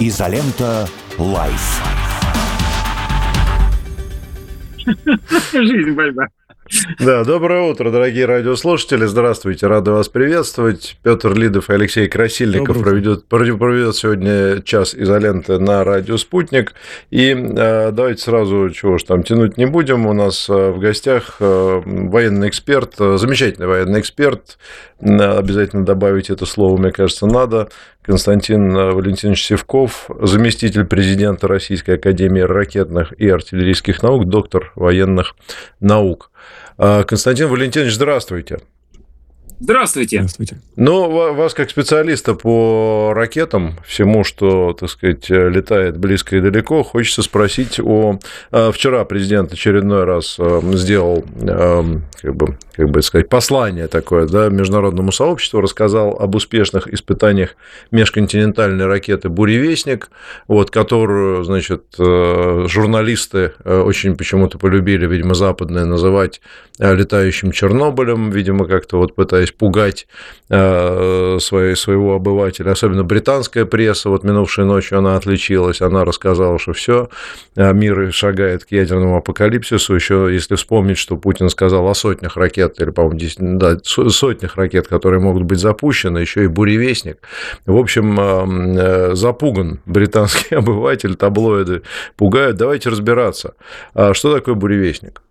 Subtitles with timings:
[0.00, 1.82] Изолента Live.
[5.52, 6.26] Жизнь борьба.
[6.98, 9.04] Да, доброе утро, дорогие радиослушатели.
[9.04, 10.96] Здравствуйте, рады вас приветствовать.
[11.02, 16.74] Петр Лидов и Алексей Красильников проведет, проведет сегодня час изоленты на радио «Спутник».
[17.10, 20.06] И э, давайте сразу, чего ж там тянуть не будем.
[20.06, 24.58] У нас э, в гостях э, военный эксперт, э, замечательный военный эксперт.
[25.04, 27.68] Обязательно добавить это слово, мне кажется, надо.
[28.00, 35.36] Константин э, Валентинович Севков, заместитель президента Российской Академии ракетных и артиллерийских наук, доктор военных
[35.78, 36.30] наук.
[36.78, 38.60] А, Константин Валентинович, здравствуйте.
[39.64, 40.18] Здравствуйте.
[40.18, 40.58] Здравствуйте.
[40.76, 47.22] Ну, вас как специалиста по ракетам, всему, что, так сказать, летает близко и далеко, хочется
[47.22, 48.18] спросить о...
[48.50, 54.48] А, вчера президент очередной раз а, сделал, как бы, как бы сказать, послание такое да,
[54.50, 57.56] международному сообществу, рассказал об успешных испытаниях
[57.90, 60.10] межконтинентальной ракеты «Буревестник»,
[60.46, 66.40] вот, которую, значит, э, журналисты э, очень почему-то полюбили, видимо, западные, называть
[66.78, 70.06] э, летающим Чернобылем, видимо, как-то вот пытаясь пугать
[70.48, 77.08] своей, своего обывателя, особенно британская пресса, вот минувшей ночью она отличилась, она рассказала, что все,
[77.56, 82.80] мир шагает к ядерному апокалипсису, еще если вспомнить, что Путин сказал о сотнях ракет ракет,
[82.80, 87.18] или, по-моему, да, сотнях ракет, которые могут быть запущены, еще и буревестник.
[87.66, 91.82] В общем, э, запуган британский обыватель, таблоиды
[92.16, 92.56] пугают.
[92.56, 93.54] Давайте разбираться.
[93.94, 95.22] А что такое буревестник?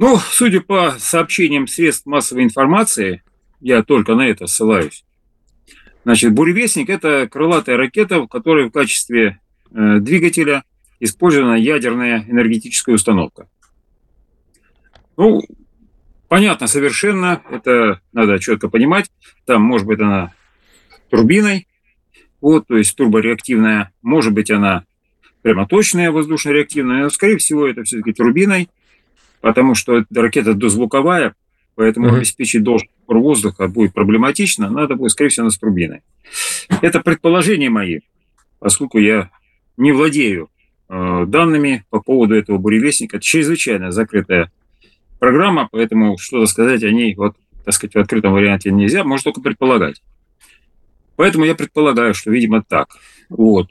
[0.00, 3.22] Ну, судя по сообщениям средств массовой информации,
[3.60, 5.04] я только на это ссылаюсь.
[6.04, 9.40] Значит, буревестник– это крылатая ракета, в которой в качестве
[9.70, 10.64] э, двигателя
[11.00, 13.46] использована ядерная энергетическая установка.
[15.18, 15.42] Ну,
[16.28, 19.10] понятно совершенно, это надо четко понимать.
[19.44, 20.32] Там, может быть, она
[21.10, 21.68] турбиной,
[22.40, 24.86] вот, то есть турбореактивная, может быть, она
[25.42, 28.70] прямоточная воздушно-реактивная, но, скорее всего, это все-таки турбиной,
[29.40, 31.34] потому что ракета дозвуковая,
[31.74, 32.16] поэтому mm-hmm.
[32.16, 36.02] обеспечить должен воздуха будет проблематично, надо будет, скорее всего, она с турбиной.
[36.80, 38.00] Это предположения мои,
[38.58, 39.30] поскольку я
[39.76, 40.50] не владею
[40.88, 43.16] э, данными по поводу этого буревестника.
[43.16, 44.52] Это чрезвычайно закрытая
[45.18, 49.40] программа, поэтому что-то сказать о ней, вот, так сказать, в открытом варианте нельзя, можно только
[49.40, 50.02] предполагать.
[51.16, 52.96] Поэтому я предполагаю, что, видимо, так.
[53.28, 53.68] Вот.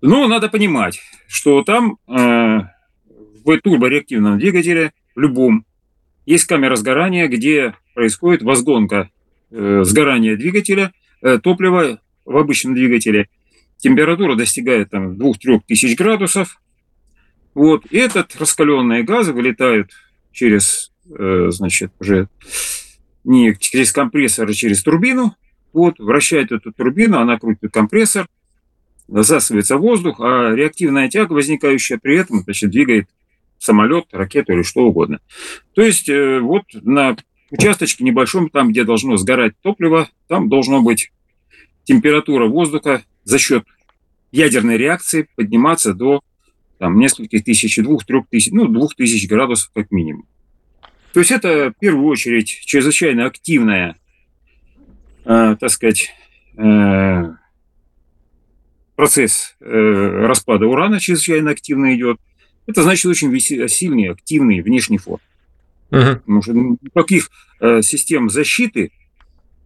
[0.00, 2.60] Но надо понимать, что там э,
[3.44, 5.64] в турбореактивном двигателе, в любом,
[6.26, 9.10] есть камера сгорания, где происходит возгонка
[9.50, 13.28] э, сгорания двигателя, э, топлива в обычном двигателе.
[13.76, 16.60] Температура достигает там 2-3 тысяч градусов.
[17.54, 17.84] Вот.
[17.90, 19.90] И этот раскаленные газы вылетают
[20.30, 22.28] через, э, значит, уже
[23.24, 25.34] не через компрессор, а через турбину.
[25.72, 28.26] Вот, вращает эту турбину, она крутит компрессор,
[29.08, 33.08] засасывается воздух, а реактивная тяга, возникающая при этом, значит, двигает
[33.62, 35.20] самолет, ракету или что угодно.
[35.74, 37.16] То есть э, вот на
[37.50, 41.12] участочке небольшом, там, где должно сгорать топливо, там должно быть
[41.84, 43.64] температура воздуха за счет
[44.32, 46.22] ядерной реакции подниматься до
[46.78, 50.26] там, нескольких тысяч, двух, трех тысяч, ну, двух тысяч градусов как минимум.
[51.12, 53.96] То есть это в первую очередь чрезвычайно активная,
[55.24, 56.12] э, так сказать,
[56.56, 57.22] э,
[58.96, 62.18] процесс э, распада урана чрезвычайно активно идет.
[62.66, 65.18] Это значит очень сильный, активный внешний фон.
[65.90, 66.16] Uh-huh.
[66.16, 67.30] Потому что никаких
[67.60, 68.92] э, систем защиты,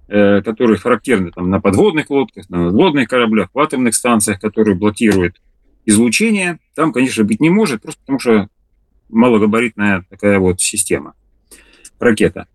[0.09, 5.41] э, которые характерны там, на подводных лодках, на надводных кораблях, в атомных станциях, которые блокируют
[5.87, 8.49] излучения там, конечно, быть не может, просто потому что
[9.09, 11.15] малогабаритная такая вот система,
[11.99, 12.49] ракета.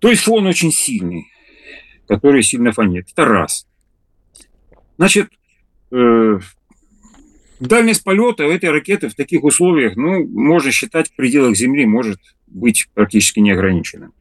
[0.00, 1.28] То есть фон очень сильный,
[2.08, 3.08] который сильно фонит.
[3.12, 3.66] Это раз.
[4.96, 5.30] Значит,
[5.92, 6.40] э,
[7.60, 12.88] дальность полета этой ракеты в таких условиях, ну, можно считать, в пределах Земли может быть
[12.94, 14.12] практически неограниченным.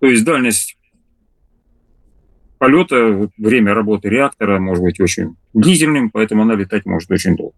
[0.00, 0.76] То есть дальность
[2.58, 7.54] полета, время работы реактора может быть очень длительным, поэтому она летать может очень долго.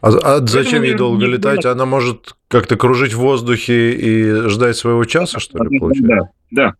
[0.00, 1.64] А, а зачем ей долго не летать?
[1.64, 6.32] Она может как-то кружить в воздухе и ждать своего часа, что ли, получается?
[6.50, 6.74] Да, да.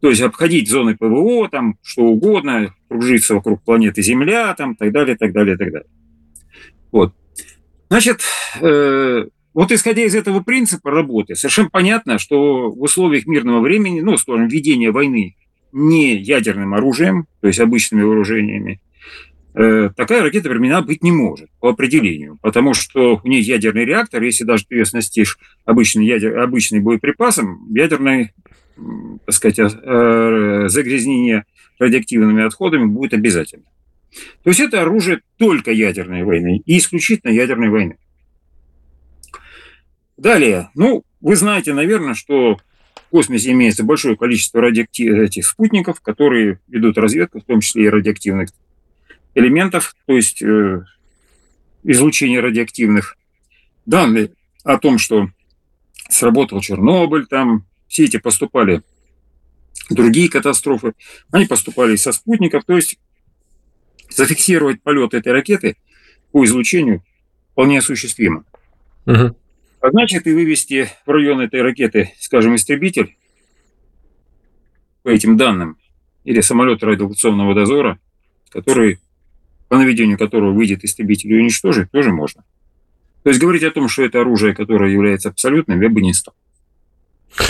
[0.00, 5.16] То есть обходить зоны ПВО, там, что угодно, кружиться вокруг планеты Земля, там, так далее,
[5.16, 5.88] так далее, так далее.
[6.92, 7.14] Вот.
[7.88, 8.20] Значит,
[8.60, 9.24] э,
[9.54, 14.48] вот исходя из этого принципа работы, совершенно понятно, что в условиях мирного времени, ну, скажем,
[14.48, 15.36] ведения войны
[15.72, 18.80] не ядерным оружием, то есть обычными вооружениями,
[19.54, 24.22] э, такая ракета применена быть не может по определению, потому что у нее ядерный реактор,
[24.22, 28.32] если даже ты ее снастишь обычный, ядер, обычный боеприпасом, ядерное
[29.26, 31.44] так сказать, э, загрязнение
[31.78, 33.64] радиоактивными отходами будет обязательно.
[34.42, 37.98] То есть это оружие только ядерной войны и исключительно ядерной войны.
[40.16, 46.60] Далее, ну, вы знаете, наверное, что в космосе имеется большое количество радиоактивных этих спутников, которые
[46.68, 48.50] ведут разведку, в том числе и радиоактивных
[49.34, 50.84] элементов, то есть э,
[51.84, 53.16] излучение радиоактивных.
[53.86, 54.32] Данные
[54.64, 55.28] о том, что
[56.08, 58.82] сработал Чернобыль, там все эти поступали
[59.90, 60.92] другие катастрофы,
[61.30, 62.98] они поступали со спутников, то есть
[64.16, 65.76] зафиксировать полет этой ракеты
[66.30, 67.02] по излучению
[67.52, 68.44] вполне осуществимо.
[69.06, 69.36] Угу.
[69.80, 73.16] А значит, и вывести в район этой ракеты, скажем, истребитель
[75.02, 75.76] по этим данным,
[76.24, 77.98] или самолет радиолокационного дозора,
[78.48, 79.00] который,
[79.68, 82.44] по наведению которого выйдет истребитель и уничтожить, тоже можно.
[83.22, 86.34] То есть говорить о том, что это оружие, которое является абсолютным, я бы не стал.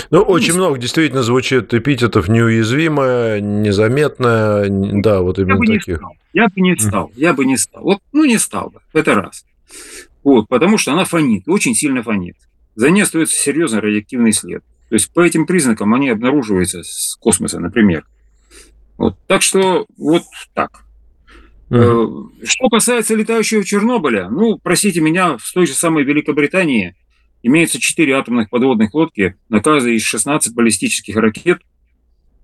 [0.09, 5.87] Ну, очень много действительно звучит эпитетов неуязвимое, незаметное, да, вот именно я бы таких.
[5.87, 6.15] Не стал.
[6.33, 7.83] Я бы не стал, я бы не стал.
[7.83, 9.45] Вот, ну, не стал бы, это раз.
[10.23, 12.35] Вот, потому что она фонит, очень сильно фонит.
[12.75, 14.63] За ней остается серьезный радиоактивный след.
[14.89, 18.05] То есть по этим признакам они обнаруживаются с космоса, например.
[18.97, 20.83] Вот, так что вот так.
[21.69, 22.29] Uh-huh.
[22.43, 26.95] Что касается летающего Чернобыля, ну, простите меня, в той же самой Великобритании
[27.43, 31.61] имеется 4 атомных подводных лодки, на каждой из 16 баллистических ракет,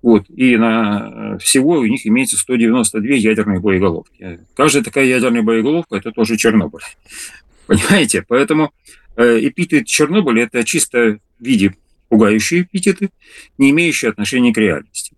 [0.02, 4.40] вот, и на всего у них имеется 192 ядерные боеголовки.
[4.54, 6.82] Каждая такая ядерная боеголовка– это тоже Чернобыль.
[7.66, 8.24] Понимаете?
[8.26, 8.72] Поэтому
[9.16, 11.74] э, эпитет Чернобыля– это чисто в виде
[12.08, 13.10] пугающие эпитеты,
[13.58, 15.14] не имеющие отношения к реальности.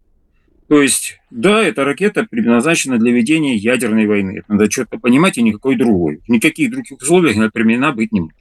[0.69, 4.39] То есть, да, эта ракета предназначена для ведения ядерной войны.
[4.39, 6.21] Это надо четко понимать, и никакой другой.
[6.27, 8.37] В никаких других условиях она применена быть не может.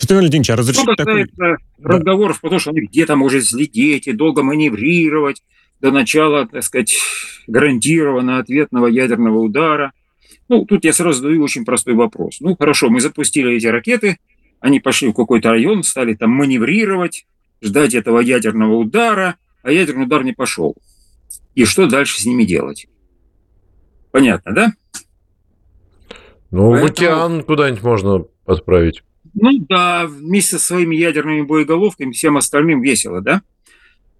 [0.00, 1.56] Владимир Леонидович, а разрешите Что касается такой...
[1.82, 2.40] разговоров, да.
[2.42, 5.42] потому что они где-то может взлететь и долго маневрировать
[5.80, 6.96] до начала, так сказать,
[7.46, 9.92] гарантированно ответного ядерного удара.
[10.48, 12.38] Ну, тут я сразу задаю очень простой вопрос.
[12.40, 14.18] Ну, хорошо, мы запустили эти ракеты,
[14.60, 17.26] они пошли в какой-то район, стали там маневрировать,
[17.60, 20.74] ждать этого ядерного удара, а ядерный удар не пошел.
[21.54, 22.86] И что дальше с ними делать?
[24.10, 24.72] Понятно, да?
[26.50, 26.80] Ну, Поэтому...
[26.80, 29.02] в океан куда-нибудь можно отправить.
[29.34, 33.42] Ну да, вместе со своими ядерными боеголовками, всем остальным весело, да?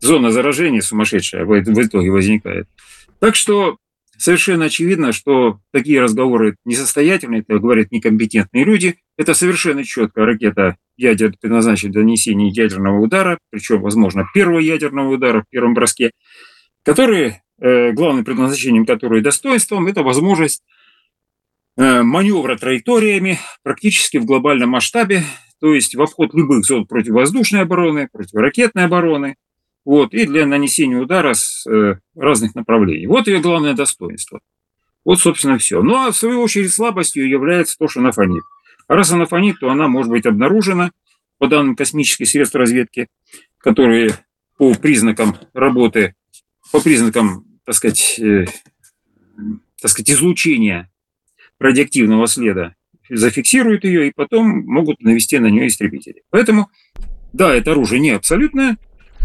[0.01, 2.69] Зона заражения сумасшедшая в итоге возникает.
[3.19, 3.79] Так что
[4.17, 8.97] совершенно очевидно, что такие разговоры несостоятельные, это говорят некомпетентные люди.
[9.17, 15.43] Это совершенно четко ракета ядер предназначена для нанесения ядерного удара, причем, возможно, первого ядерного удара
[15.43, 16.11] в первом броске,
[16.83, 20.63] который, э, главным предназначением которой достоинством, это возможность
[21.79, 25.23] маневра траекториями практически в глобальном масштабе,
[25.61, 29.37] то есть в обход любых зон противовоздушной обороны, противоракетной обороны,
[29.85, 33.07] вот, и для нанесения удара с э, разных направлений.
[33.07, 34.41] Вот ее главное достоинство.
[35.05, 35.83] Вот, собственно, все.
[35.83, 38.43] Ну, а в свою очередь слабостью является то, что она фонит.
[38.87, 40.93] А раз она фонит, то она может быть обнаружена
[41.39, 43.09] по данным космических средств разведки,
[43.57, 44.11] которые
[44.59, 46.15] по признакам работы,
[46.71, 48.45] по признакам, так сказать, э,
[49.81, 50.91] так сказать, излучения
[51.59, 52.75] радиоактивного следа
[53.11, 56.23] зафиксируют ее и потом могут навести на нее истребители.
[56.31, 56.69] Поэтому,
[57.33, 58.77] да, это оружие не абсолютное,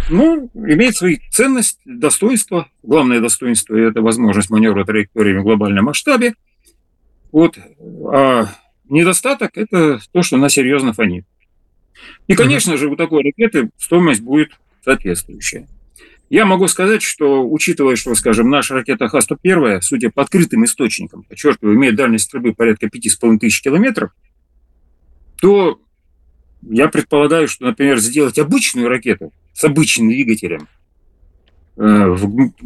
[0.09, 2.68] ну, имеет свою ценность, достоинство.
[2.81, 6.34] Главное достоинство– это возможность маневра траекториями в глобальном масштабе.
[7.31, 7.58] Вот.
[8.12, 8.48] А
[8.89, 11.25] недостаток– это то, что она серьезно фонит.
[12.27, 14.51] И, конечно же, у такой ракеты стоимость будет
[14.84, 15.67] соответствующая.
[16.34, 21.75] Я могу сказать, что, учитывая, что, скажем, наша ракета Х-101, судя по открытым источникам, подчеркиваю,
[21.75, 24.10] имеет дальность стрельбы порядка 5,5 тысяч километров,
[25.40, 25.80] то
[26.63, 30.68] я предполагаю, что, например, сделать обычную ракету с обычным двигателем
[31.78, 32.08] э,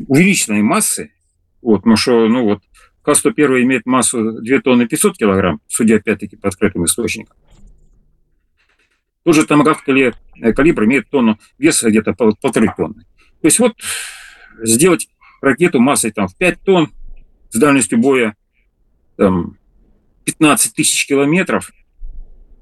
[0.08, 1.12] увеличенной массы,
[1.62, 2.62] вот, потому что, ну вот,
[3.02, 7.36] К-101 имеет массу 2 тонны 500 килограмм, судя опять-таки по открытым источникам.
[9.26, 10.14] Тот же томагавк э,
[10.54, 13.04] калибр имеет тонну веса где-то полторы тонны.
[13.48, 13.74] То есть вот
[14.62, 15.08] сделать
[15.42, 16.92] ракету массой там, в 5 тонн
[17.50, 18.36] с дальностью боя
[19.16, 19.58] там,
[20.25, 21.72] 15 тысяч километров–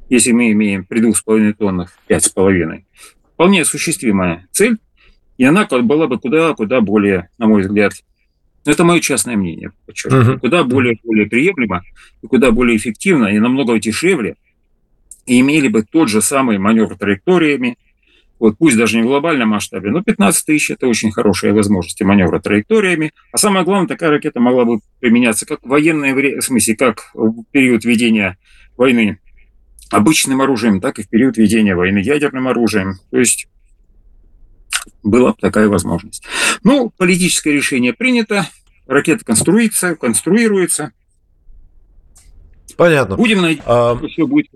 [0.10, 2.86] если мы имеем при двух с половиной тоннах пять с половиной,
[3.34, 4.78] вполне осуществимая цель,
[5.38, 7.94] и она была бы куда-куда более, на мой взгляд,
[8.66, 10.40] это мое частное мнение, подчеркиваю, uh-huh.
[10.40, 11.84] куда более, более приемлемо,
[12.22, 14.38] и куда более эффективно, и намного дешевле,
[15.26, 17.78] и имели бы тот же самый маневр траекториями,
[18.40, 22.40] вот пусть даже не в глобальном масштабе, но 15 тысяч– это очень хорошая возможность маневра
[22.40, 23.12] траекториями.
[23.32, 27.12] А самое главное, такая ракета могла бы применяться как в военное время, в смысле, как
[27.14, 28.38] в период ведения
[28.78, 29.20] войны
[29.92, 32.96] обычным оружием, так и в период ведения войны ядерным оружием.
[33.12, 33.48] То есть
[35.04, 36.24] была такая возможность.
[36.64, 38.48] Ну, политическое решение принято,
[38.86, 40.92] ракета конструируется, конструируется.
[42.76, 43.16] Понятно.
[43.16, 43.98] Будем надеяться, а...
[43.98, 44.48] что все будет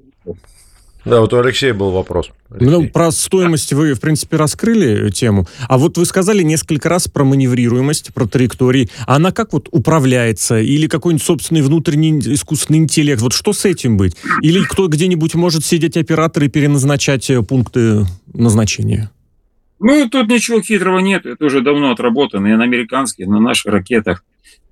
[1.06, 2.32] да, вот у Алексея был вопрос.
[2.50, 5.48] Ну, про стоимость вы, в принципе, раскрыли тему.
[5.68, 8.90] А вот вы сказали несколько раз про маневрируемость, про траектории.
[9.08, 10.60] А она как вот управляется?
[10.60, 13.22] Или какой-нибудь собственный внутренний искусственный интеллект?
[13.22, 14.18] Вот что с этим быть?
[14.42, 19.10] Или кто где-нибудь может сидеть оператор и переназначать э, пункты назначения?
[19.80, 21.26] Ну, тут ничего хитрого нет.
[21.26, 24.24] Это уже давно отработано и на американских, и на наших ракетах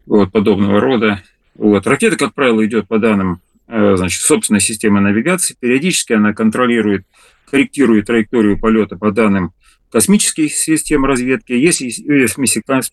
[0.06, 1.22] вот, подобного рода.
[1.56, 1.88] Вот.
[1.88, 5.56] Ракета, как правило, идет по данным значит, собственная система навигации.
[5.60, 7.06] Периодически она контролирует,
[7.50, 9.54] корректирует траекторию полета по данным
[9.92, 11.90] космических систем разведки, если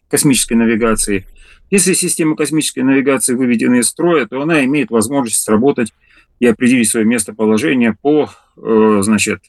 [0.08, 1.26] космической навигации.
[1.70, 5.92] Если система космической навигации выведена из строя, то она имеет возможность сработать
[6.38, 9.40] и определить свое местоположение по э, значит,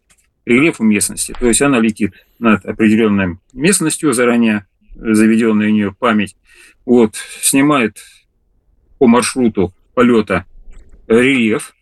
[0.45, 1.35] рельефу местности.
[1.39, 4.65] То есть она летит над определенной местностью, заранее
[4.95, 6.35] заведенная у нее память,
[6.85, 7.97] вот, снимает
[8.97, 10.45] по маршруту полета
[11.07, 11.75] рельеф,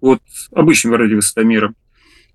[0.00, 0.20] вот,
[0.52, 1.74] обычным радиовысотомером,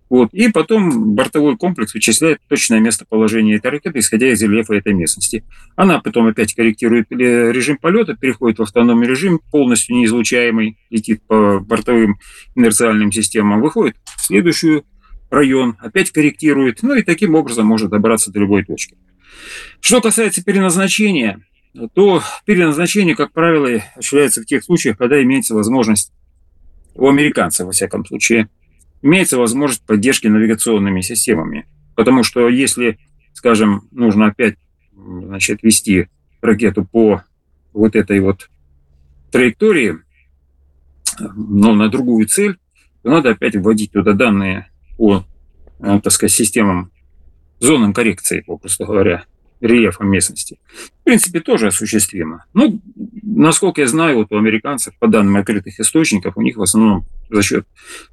[0.09, 5.45] вот, и потом бортовой комплекс вычисляет точное местоположение этой ракеты, исходя из рельефа этой местности.
[5.77, 12.19] Она потом опять корректирует режим полета, переходит в автономный режим, полностью неизлучаемый, летит по бортовым
[12.55, 14.81] инерциальным системам, выходит в следующий
[15.29, 18.97] район, опять корректирует, ну и таким образом может добраться до любой точки.
[19.79, 21.39] Что касается переназначения,
[21.93, 26.11] то переназначение, как правило, осуществляется в тех случаях, когда имеется возможность
[26.95, 28.49] у американцев, во всяком случае,
[29.01, 31.65] имеется возможность поддержки навигационными системами.
[31.95, 32.99] Потому что если,
[33.33, 34.55] скажем, нужно опять
[34.93, 36.07] значит, вести
[36.41, 37.23] ракету по
[37.73, 38.49] вот этой вот
[39.31, 39.99] траектории,
[41.35, 42.57] но на другую цель,
[43.03, 45.25] то надо опять вводить туда данные по,
[45.79, 46.91] э, так сказать, системам,
[47.59, 49.25] зонам коррекции, попросту говоря
[49.61, 50.59] рельефом местности.
[51.01, 52.45] В принципе, тоже осуществимо.
[52.53, 52.81] Ну,
[53.21, 57.41] насколько я знаю, вот у американцев, по данным открытых источников, у них в основном за
[57.43, 57.65] счет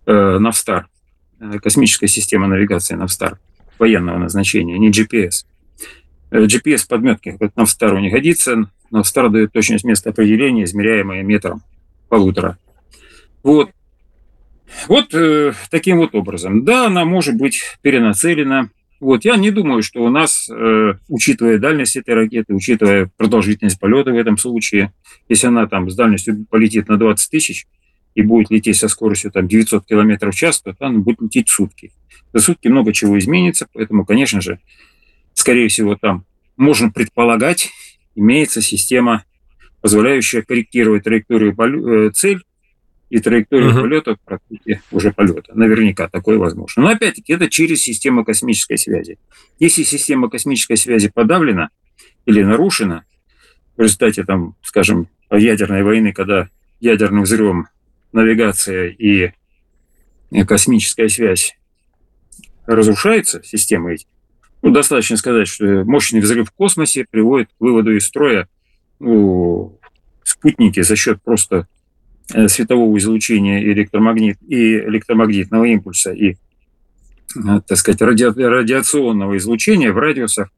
[0.07, 3.39] э, э, космической системы навигации Навстар,
[3.79, 5.47] военного назначения, не GPS.
[6.31, 8.71] Э, GPS подметки, как Навстару не годится.
[8.91, 11.63] Навстар дает точность места определения, измеряемое метром
[12.09, 12.59] полутора.
[13.43, 13.71] Вот.
[14.87, 16.65] Вот э, таким вот образом.
[16.65, 21.97] Да, она может быть перенацелена вот, я не думаю, что у нас, э, учитывая дальность
[21.97, 24.93] этой ракеты, учитывая продолжительность полета в этом случае,
[25.29, 27.67] если она там с дальностью полетит на 20 тысяч
[28.15, 31.93] и будет лететь со скоростью там 900 км в час, то она будет лететь сутки.
[32.33, 34.59] За сутки много чего изменится, поэтому, конечно же,
[35.35, 36.25] скорее всего, там
[36.57, 37.71] можно предполагать,
[38.17, 39.25] имеется система,
[39.81, 42.43] позволяющая корректировать траекторию э, цель
[43.11, 43.81] и траекторию uh-huh.
[43.81, 45.55] полета в практике уже полета.
[45.55, 46.83] Наверняка такое возможно.
[46.83, 49.19] Но опять-таки это через систему космической связи.
[49.59, 51.71] Если система космической связи подавлена
[52.27, 53.05] или нарушена
[53.77, 56.49] в результате, там, скажем, ядерной войны, когда
[56.81, 57.69] ядерным взрывом
[58.13, 59.33] навигация и
[60.47, 61.57] космическая связь
[62.67, 64.07] разрушается, система эти,
[64.61, 68.49] ну, достаточно сказать, что мощный взрыв в космосе приводит к выводу из строя
[68.99, 69.79] ну,
[70.25, 71.69] спутники за счет просто
[72.29, 79.99] светового излучения и, электромагнит, и электромагнитного импульса, и, э, так сказать, ради, радиационного излучения в
[79.99, 80.51] радиусах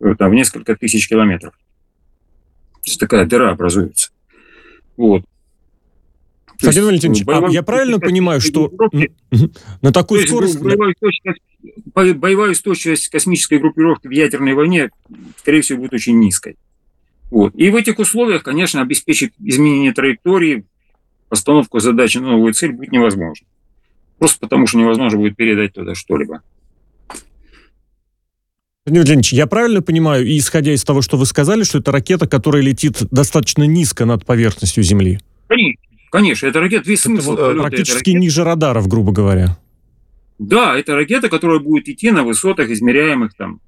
[0.00, 1.52] э, там, в несколько тысяч километров.
[1.52, 4.10] То есть такая дыра образуется.
[4.96, 5.24] Вот.
[6.60, 8.70] Владимир Валентинович, а я правильно понимаю, что
[9.82, 10.60] на такую скорость...
[10.60, 11.42] Боевая устойчивость,
[12.16, 14.90] боевая устойчивость космической группировки в ядерной войне,
[15.38, 16.56] скорее всего, будет очень низкой.
[17.30, 17.54] Вот.
[17.56, 20.64] И в этих условиях, конечно, обеспечить изменение траектории,
[21.32, 23.46] постановку задачи на новую цель будет невозможно.
[24.18, 26.42] Просто потому, что невозможно будет передать туда что-либо.
[28.84, 32.62] Владимир Леонидович, я правильно понимаю, исходя из того, что вы сказали, что это ракета, которая
[32.62, 35.20] летит достаточно низко над поверхностью Земли?
[35.48, 37.30] Конечно, конечно это ракета, весь это смысл.
[37.30, 39.56] Вот, практически ниже радаров, грубо говоря.
[40.38, 43.62] Да, это ракета, которая будет идти на высотах, измеряемых там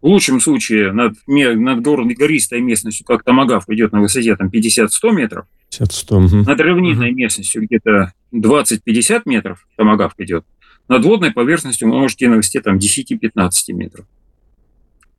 [0.00, 5.46] в лучшем случае над, над гористой местностью, как Томагавк идет на высоте там 50-100 метров,
[5.70, 6.36] 50-100, угу.
[6.48, 10.44] над равнинной местностью где-то 20-50 метров Томагавк идет,
[10.88, 14.06] над водной поверхностью он может идти на высоте там 10-15 метров.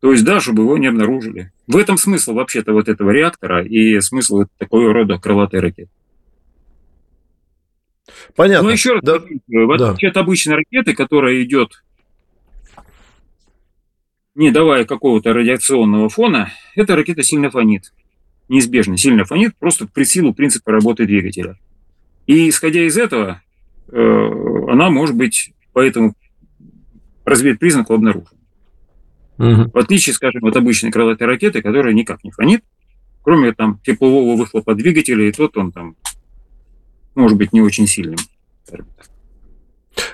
[0.01, 1.51] То есть да, чтобы его не обнаружили.
[1.67, 5.89] В этом смысл вообще-то вот этого реактора и смысл вот такого рода крылатой ракеты.
[8.35, 8.67] Понятно.
[8.67, 9.19] Но еще раз, да.
[9.19, 10.07] в отличие да.
[10.09, 11.83] от обычной ракеты, которая идет
[14.35, 17.91] не давая какого-то радиационного фона, эта ракета сильно фонит.
[18.49, 21.57] Неизбежно сильно фонит, просто при силу принципа работы двигателя.
[22.25, 23.41] И исходя из этого,
[23.91, 23.95] э,
[24.69, 26.13] она может быть по этому
[27.25, 28.31] разведпризнаку обнаружена.
[29.37, 29.71] Угу.
[29.73, 32.63] В отличие, скажем, от обычной крылатой ракеты, которая никак не фонит,
[33.21, 35.95] кроме там теплового выхлопа двигателя, и тот он там
[37.15, 38.17] может быть не очень сильным.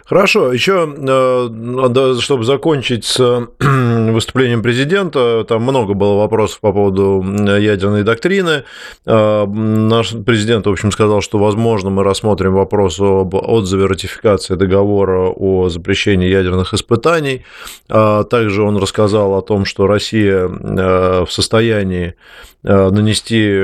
[0.06, 3.18] Хорошо, еще, э, чтобы закончить с
[3.60, 8.66] выступлением президента, там много было вопросов по поводу ядерной доктрины.
[9.06, 15.30] Э, наш президент, в общем, сказал, что, возможно, мы рассмотрим вопрос об отзыве ратификации договора
[15.36, 17.44] о запрещении ядерных испытаний.
[17.90, 22.16] А также он рассказал о том, что Россия э, в состоянии
[22.64, 23.62] нанести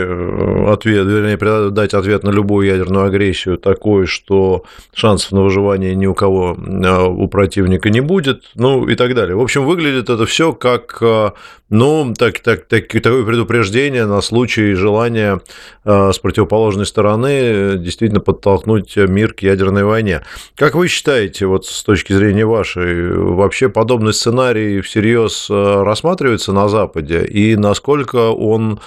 [0.68, 4.64] ответ, вернее, дать ответ на любую ядерную агрессию такой, что
[4.94, 9.36] шансов на выживание ни у кого а, у противника не будет, ну и так далее.
[9.36, 11.34] В общем, выглядит это все как, а,
[11.70, 15.42] ну, так, так, так, такое предупреждение на случай желания
[15.84, 20.22] а, с противоположной стороны действительно подтолкнуть мир к ядерной войне.
[20.56, 27.26] Как вы считаете, вот с точки зрения вашей, вообще подобный сценарий всерьез рассматривается на Западе,
[27.26, 28.80] и насколько он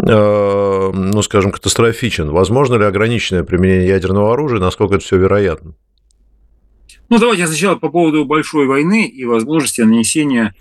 [0.00, 2.30] ну, скажем, катастрофичен?
[2.30, 5.74] Возможно ли ограниченное применение ядерного оружия, насколько это все вероятно?
[7.08, 10.54] Ну, давайте сначала по поводу большой войны и возможности нанесения,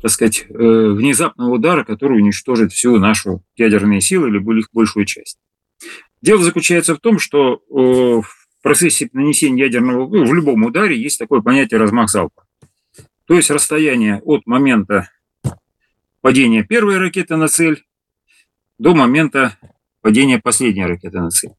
[0.00, 5.38] так сказать, э, внезапного удара, который уничтожит всю нашу ядерные силы или их большую часть.
[6.22, 8.24] Дело заключается в том, что в
[8.62, 12.44] процессе нанесения ядерного, ну, в любом ударе есть такое понятие размах залпа.
[13.26, 15.10] То есть расстояние от момента
[16.20, 17.84] падения первой ракеты на цель
[18.78, 19.56] до момента
[20.00, 21.52] падения последней ракеты на цель.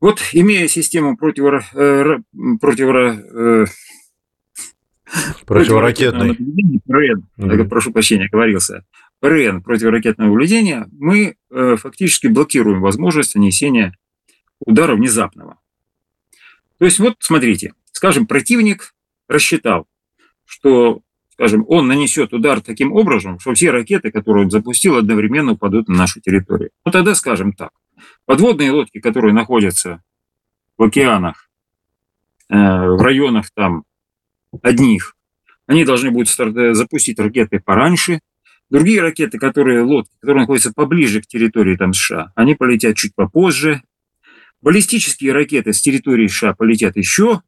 [0.00, 2.18] Вот имея систему противо, э,
[2.60, 3.66] противо, э,
[5.46, 6.34] противоракетной,
[6.86, 7.68] ПРН, mm-hmm.
[7.68, 8.84] прошу прощения, говорился,
[9.20, 13.96] ПРН противоракетного наблюдения, мы э, фактически блокируем возможность нанесения
[14.60, 15.58] удара внезапного.
[16.78, 18.94] То есть вот смотрите, скажем, противник
[19.28, 19.86] рассчитал,
[20.44, 21.00] что,
[21.32, 25.96] скажем, он нанесет удар таким образом, что все ракеты, которые он запустил, одновременно упадут на
[25.96, 26.70] нашу территорию.
[26.84, 27.70] Ну тогда скажем так,
[28.24, 30.02] Подводные лодки, которые находятся
[30.76, 31.48] в океанах,
[32.48, 33.84] э, в районах там
[34.62, 35.16] одних,
[35.66, 38.20] они должны будут старт, запустить ракеты пораньше.
[38.70, 43.82] Другие ракеты, которые лодки, которые находятся поближе к территории там, США, они полетят чуть попозже.
[44.60, 47.42] Баллистические ракеты с территории США полетят еще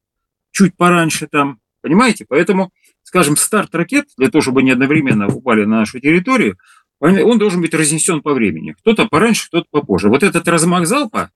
[0.53, 1.61] чуть пораньше там.
[1.81, 2.25] Понимаете?
[2.29, 6.59] Поэтому, скажем, старт ракет, для того, чтобы они одновременно упали на нашу территорию,
[7.01, 8.75] он должен быть разнесен по времени.
[8.79, 10.09] Кто-то пораньше, кто-то попозже.
[10.09, 11.31] Вот этот размах залпа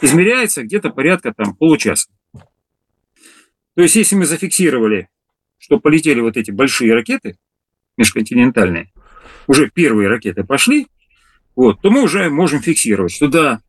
[0.00, 2.10] измеряется где-то порядка там получаса.
[3.74, 5.08] То есть, если мы зафиксировали,
[5.58, 7.36] что полетели вот эти большие ракеты
[7.96, 8.92] межконтинентальные,
[9.46, 10.88] уже первые ракеты пошли,
[11.56, 13.60] вот, то мы уже можем фиксировать, что да,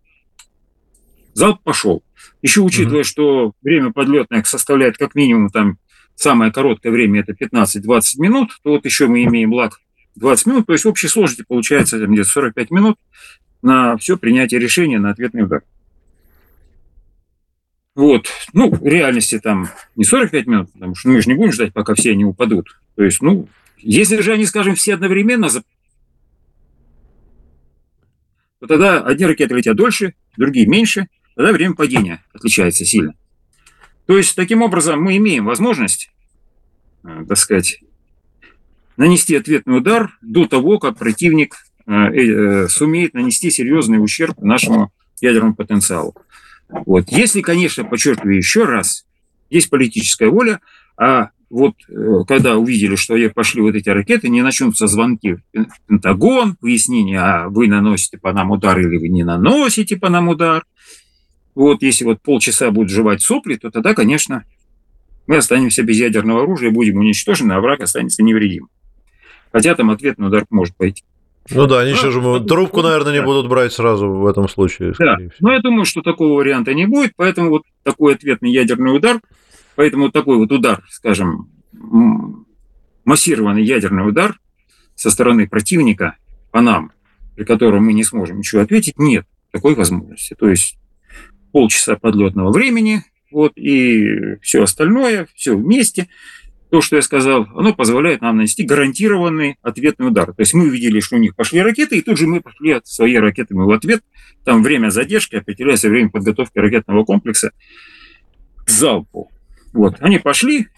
[1.34, 2.04] залп пошел.
[2.42, 3.04] Еще учитывая, mm-hmm.
[3.04, 5.78] что время подлетное составляет как минимум там
[6.16, 9.80] самое короткое время это 15-20 минут, то вот еще мы имеем лак
[10.16, 12.98] 20 минут, то есть в общей сложности получается где-то 45 минут
[13.62, 15.64] на все принятие решения на ответный удар.
[17.96, 18.28] Вот.
[18.54, 21.94] Ну, в реальности там не 45 минут, потому что мы же не будем ждать, пока
[21.94, 22.80] все они упадут.
[22.96, 23.48] То есть, ну,
[23.78, 25.64] если же они, скажем, все одновременно, то
[28.68, 33.14] тогда одни ракеты летят дольше, другие меньше, тогда время падения отличается сильно.
[34.06, 36.12] То есть, таким образом, мы имеем возможность,
[37.04, 37.80] э, так сказать,
[38.98, 45.56] нанести ответный удар до того, как противник э, э, сумеет нанести серьезный ущерб нашему ядерному
[45.56, 46.16] потенциалу.
[46.70, 47.10] Вот.
[47.10, 49.06] Если, конечно, подчеркиваю еще раз,
[49.50, 50.60] есть политическая воля,
[50.98, 51.94] а вот э,
[52.28, 55.42] когда увидели, что пошли вот эти ракеты, не начнутся звонки в
[55.88, 60.66] Пентагон, выяснение, а вы наносите по нам удар или вы не наносите по нам удар.
[61.54, 64.44] Вот если вот полчаса будут жевать сопли, то тогда, конечно,
[65.28, 68.70] мы останемся без ядерного оружия, будем уничтожены, а враг останется невредим.
[69.54, 71.04] Хотя там ответный удар может пойти.
[71.52, 74.94] Ну да, они еще же трубку, наверное, не будут брать сразу в этом случае.
[74.98, 79.20] Да, но я думаю, что такого варианта не будет, поэтому вот такой ответный ядерный удар,
[79.76, 81.50] поэтому вот такой вот удар, скажем,
[83.06, 84.40] массированный ядерный удар
[84.96, 86.16] со стороны противника
[86.52, 86.92] по нам,
[87.36, 90.34] при котором мы не сможем ничего ответить, нет такой возможности.
[90.34, 90.80] То есть
[91.52, 96.08] полчаса подлетного времени, вот, и все остальное, все вместе–
[96.74, 100.34] то, что я сказал, оно позволяет нам нанести гарантированный ответный удар.
[100.34, 102.88] То есть мы увидели, что у них пошли ракеты, и тут же мы пошли от
[102.88, 104.02] своей ракетами в ответ.
[104.44, 107.52] Там время задержки определяется время подготовки ракетного комплекса
[108.66, 109.32] к залпу.
[109.72, 110.70] Вот, они пошли,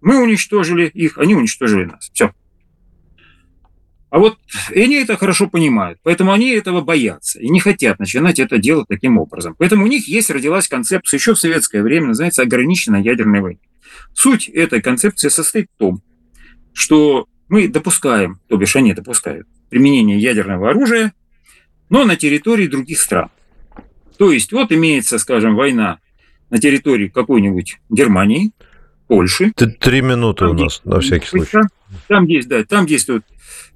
[0.00, 2.08] мы уничтожили их, они уничтожили нас.
[2.12, 2.30] Все.
[4.10, 4.38] А вот
[4.72, 9.18] они это хорошо понимают, поэтому они этого боятся и не хотят начинать это делать таким
[9.18, 9.56] образом.
[9.58, 13.58] Поэтому у них есть, родилась концепция еще в советское время, называется ограниченная ядерная война.
[14.14, 16.02] Суть этой концепции состоит в том,
[16.72, 21.12] что мы допускаем, то бишь они допускают, применение ядерного оружия,
[21.88, 23.30] но на территории других стран.
[24.16, 25.98] То есть вот имеется, скажем, война
[26.50, 28.52] на территории какой-нибудь Германии,
[29.08, 29.52] Польши.
[29.52, 31.58] Три минуты у нас, на всякий случай.
[32.08, 33.24] Там есть, да, там действуют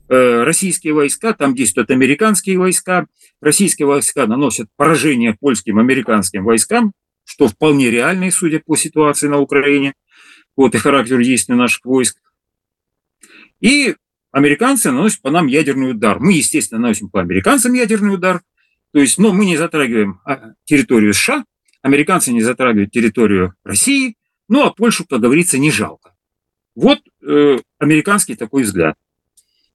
[0.08, 3.06] э, российские войска, там действуют американские войска.
[3.42, 6.92] Российские войска наносят поражение польским, американским войскам,
[7.24, 9.92] что вполне реально, судя по ситуации на Украине,
[10.56, 12.18] вот и характер действий наших войск.
[13.60, 13.94] И
[14.32, 16.18] американцы наносят по нам ядерный удар.
[16.18, 18.42] Мы, естественно, наносим по американцам ядерный удар.
[18.92, 21.44] То есть, но мы не затрагиваем а, территорию США,
[21.82, 24.16] американцы не затрагивают территорию России,
[24.48, 26.14] ну а Польшу, как говорится, не жалко.
[26.74, 28.96] Вот э, американский такой взгляд.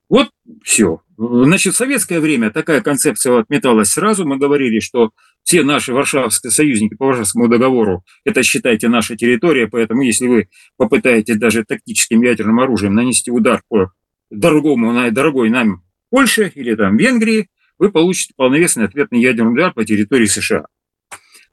[0.08, 0.30] Вот
[0.64, 1.02] все.
[1.18, 4.26] Значит, в советское время такая концепция отметалась сразу.
[4.26, 5.12] Мы говорили, что
[5.44, 11.38] все наши варшавские союзники по Варшавскому договору, это, считайте, наша территория, поэтому если вы попытаетесь
[11.38, 13.92] даже тактическим ядерным оружием нанести удар по
[14.30, 20.26] дорогому, дорогой нам Польше или там Венгрии, вы получите полновесный ответный ядерный удар по территории
[20.26, 20.66] США.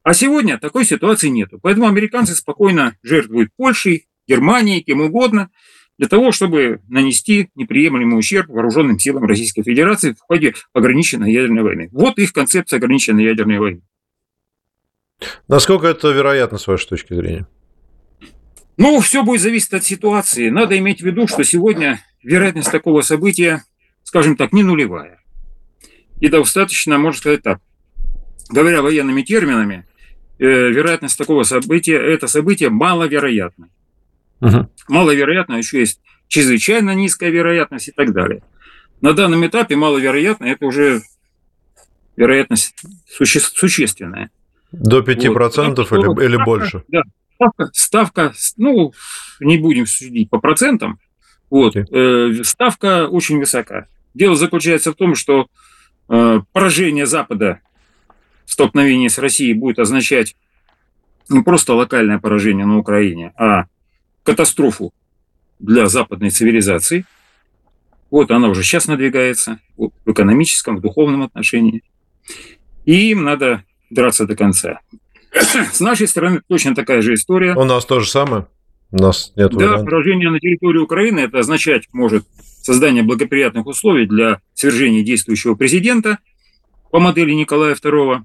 [0.03, 1.51] А сегодня такой ситуации нет.
[1.63, 5.51] Поэтому американцы спокойно жертвуют Польшей, Германией, кем угодно,
[5.99, 11.89] для того, чтобы нанести неприемлемый ущерб вооруженным силам Российской Федерации в ходе ограниченной ядерной войны.
[11.93, 13.83] Вот их концепция ограниченной ядерной войны.
[15.49, 17.49] Насколько это вероятно, с вашей точки зрения?
[18.77, 20.51] Ну, все будет зависеть от ситуации.
[20.51, 23.65] Надо иметь в виду, что сегодня вероятность такого события,
[24.05, 25.21] скажем так, не нулевая.
[26.21, 27.61] И достаточно, можно сказать так,
[28.49, 29.85] говоря военными терминами,
[30.39, 33.69] э, вероятность такого события, это событие маловероятно.
[34.41, 34.69] Угу.
[34.89, 38.43] Маловероятно, еще есть чрезвычайно низкая вероятность и так далее.
[39.01, 41.03] На данном этапе маловероятно, это уже
[42.17, 42.75] вероятность
[43.09, 44.31] суще, существенная.
[44.73, 45.35] До 5% вот.
[45.35, 46.83] процентов или, ставка, или больше?
[46.89, 47.03] Да,
[47.35, 48.93] ставка, ставка, ну,
[49.41, 50.99] не будем судить по процентам,
[51.51, 51.87] вот, okay.
[51.91, 53.87] э, ставка очень высока.
[54.15, 55.47] Дело заключается в том, что
[56.09, 57.61] э, поражение Запада
[58.45, 60.37] в столкновении с Россией будет означать
[61.29, 63.67] не просто локальное поражение на Украине, а
[64.29, 64.93] катастрофу
[65.59, 67.05] для западной цивилизации.
[68.11, 71.83] Вот она уже сейчас надвигается в экономическом, в духовном отношении.
[72.85, 74.81] И им надо драться до конца.
[75.73, 77.55] С нашей стороны точно такая же история.
[77.55, 78.47] У нас то же самое?
[78.91, 79.85] У нас нет Да, вариантов.
[79.85, 82.25] поражение на территории Украины это означать может
[82.63, 86.19] создание благоприятных условий для свержения действующего президента
[86.91, 88.23] по модели Николая II.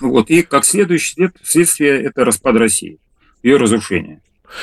[0.00, 2.98] Вот, и как следующее следствие это распад России,
[3.42, 4.20] ее разрушение.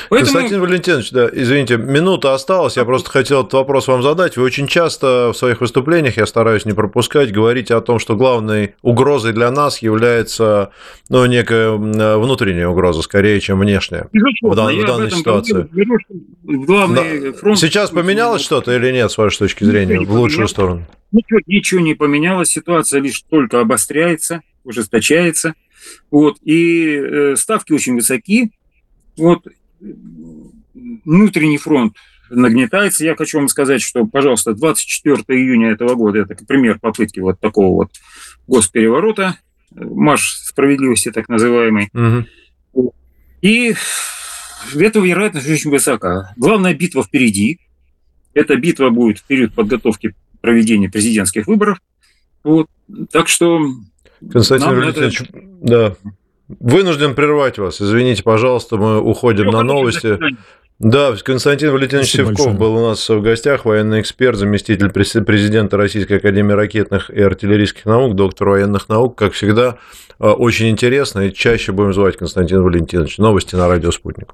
[0.10, 0.32] Поэтому...
[0.32, 4.38] Константин Валентинович, да, извините, минута осталась, я просто хотел этот вопрос вам задать.
[4.38, 8.76] Вы очень часто в своих выступлениях, я стараюсь не пропускать, говорите о том, что главной
[8.82, 10.72] угрозой для нас является
[11.10, 14.08] ну, некая внутренняя угроза, скорее, чем внешняя
[14.42, 15.68] в, дан, в данной ситуации.
[16.44, 17.60] Главный фронт...
[17.60, 20.86] Сейчас поменялось что-то или нет, с вашей точки зрения, в лучшую сторону?
[21.12, 25.54] Ничего, ничего не поменялось, ситуация лишь только обостряется, ужесточается.
[26.10, 28.52] Вот, и э, ставки очень высоки.
[29.18, 29.46] Вот,
[31.06, 31.96] внутренний фронт
[32.30, 33.06] нагнетается.
[33.06, 37.76] Я хочу вам сказать, что, пожалуйста, 24 июня этого года, это пример попытки вот такого
[37.76, 37.92] вот
[38.48, 39.38] госпереворота,
[39.72, 41.90] марш справедливости так называемый.
[41.94, 42.94] Угу.
[43.42, 43.76] И
[44.76, 46.34] эта вероятность очень высока.
[46.38, 47.60] Главная битва впереди.
[48.34, 51.80] Эта битва будет в период подготовки проведения президентских выборов.
[52.44, 52.68] Вот.
[53.12, 53.60] Так что...
[54.32, 55.42] Константин Валентинович, это...
[55.62, 55.96] да,
[56.60, 57.82] Вынужден прервать вас.
[57.82, 60.18] Извините, пожалуйста, мы уходим на новости.
[60.80, 62.58] Да, Константин Валентинович Спасибо Севков большое.
[62.58, 68.16] был у нас в гостях, военный эксперт, заместитель президента Российской Академии ракетных и артиллерийских наук,
[68.16, 69.18] доктор военных наук.
[69.18, 69.78] Как всегда,
[70.20, 73.18] э, очень интересно, и чаще будем звать Константин Валентинович.
[73.18, 74.34] Новости на радио «Спутник».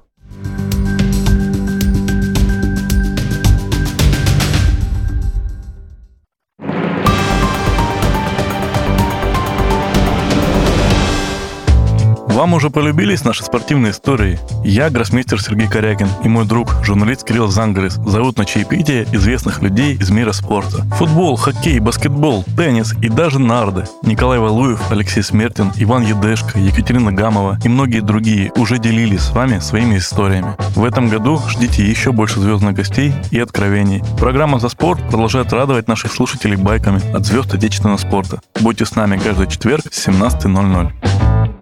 [12.40, 14.40] Вам уже полюбились наши спортивные истории?
[14.64, 19.94] Я гроссмейстер Сергей Корякин и мой друг, журналист Кирилл Зангарис, зовут на чаепитие известных людей
[19.94, 20.86] из мира спорта.
[20.96, 23.84] Футбол, хоккей, баскетбол, теннис и даже нарды.
[24.02, 29.58] Николай Валуев, Алексей Смертин, Иван Едешко, Екатерина Гамова и многие другие уже делились с вами
[29.58, 30.56] своими историями.
[30.74, 34.02] В этом году ждите еще больше звездных гостей и откровений.
[34.18, 38.40] Программа «За спорт» продолжает радовать наших слушателей байками от звезд отечественного спорта.
[38.62, 41.59] Будьте с нами каждый четверг с 17.00.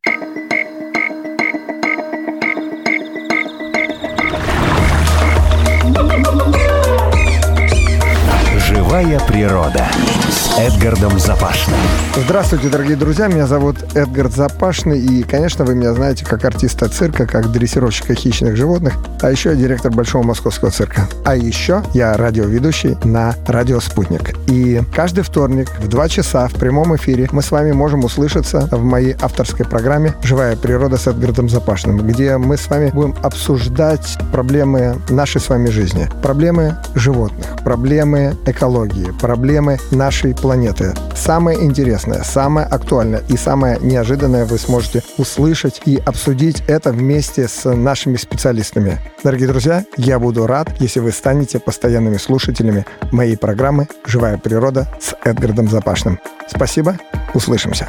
[8.88, 9.86] Живая природа
[10.30, 11.76] с Эдгардом Запашным.
[12.16, 17.26] Здравствуйте, дорогие друзья, меня зовут Эдгард Запашный, и, конечно, вы меня знаете как артиста цирка,
[17.26, 21.06] как дрессировщика хищных животных, а еще я директор Большого Московского цирка.
[21.26, 24.34] А еще я радиоведущий на радио «Спутник».
[24.46, 28.82] И каждый вторник в 2 часа в прямом эфире мы с вами можем услышаться в
[28.82, 34.96] моей авторской программе «Живая природа» с Эдгардом Запашным, где мы с вами будем обсуждать проблемы
[35.10, 38.78] нашей с вами жизни, проблемы животных, проблемы экологии,
[39.20, 40.94] проблемы нашей планеты.
[41.14, 47.68] Самое интересное, самое актуальное и самое неожиданное вы сможете услышать и обсудить это вместе с
[47.68, 48.98] нашими специалистами.
[49.22, 55.14] Дорогие друзья, я буду рад, если вы станете постоянными слушателями моей программы «Живая природа» с
[55.24, 56.18] Эдгардом Запашным.
[56.48, 56.98] Спасибо,
[57.34, 57.88] услышимся.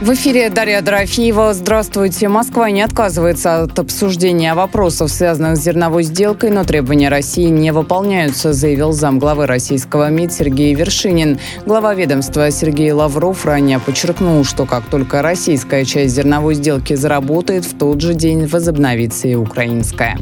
[0.00, 1.52] В эфире Дарья Дорофеева.
[1.52, 2.28] Здравствуйте.
[2.28, 8.54] Москва не отказывается от обсуждения вопросов, связанных с зерновой сделкой, но требования России не выполняются,
[8.54, 11.38] заявил замглавы российского МИД Сергей Вершинин.
[11.66, 17.76] Глава ведомства Сергей Лавров ранее подчеркнул, что как только российская часть зерновой сделки заработает, в
[17.76, 20.16] тот же день возобновится и украинская.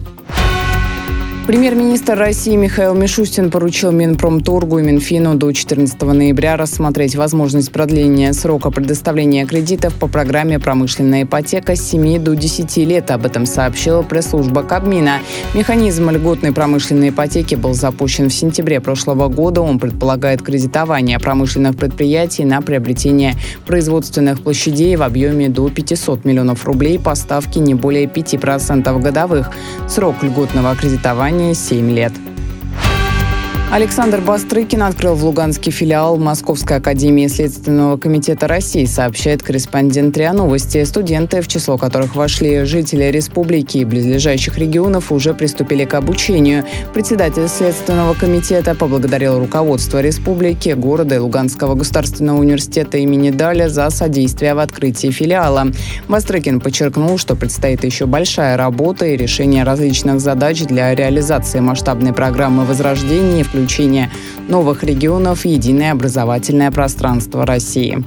[1.49, 8.71] Премьер-министр России Михаил Мишустин поручил Минпромторгу и Минфину до 14 ноября рассмотреть возможность продления срока
[8.71, 13.11] предоставления кредитов по программе «Промышленная ипотека» с 7 до 10 лет.
[13.11, 15.21] Об этом сообщила пресс-служба Кабмина.
[15.55, 19.63] Механизм льготной промышленной ипотеки был запущен в сентябре прошлого года.
[19.63, 26.99] Он предполагает кредитование промышленных предприятий на приобретение производственных площадей в объеме до 500 миллионов рублей
[26.99, 29.51] по ставке не более 5% годовых.
[29.89, 32.28] Срок льготного кредитования ранее 7 лет.
[33.71, 40.83] Александр Бастрыкин открыл в Луганске филиал Московской академии Следственного комитета России, сообщает корреспондент РИА Новости.
[40.85, 46.65] Студенты, в число которых вошли жители республики и близлежащих регионов, уже приступили к обучению.
[46.95, 54.55] Председатель Следственного комитета поблагодарил руководство республики, города и Луганского государственного университета имени Даля за содействие
[54.55, 55.67] в открытии филиала.
[56.09, 62.65] Бастрыкин подчеркнул, что предстоит еще большая работа и решение различных задач для реализации масштабной программы
[62.65, 64.11] возрождения, включения
[64.49, 68.05] новых регионов в единое образовательное пространство России.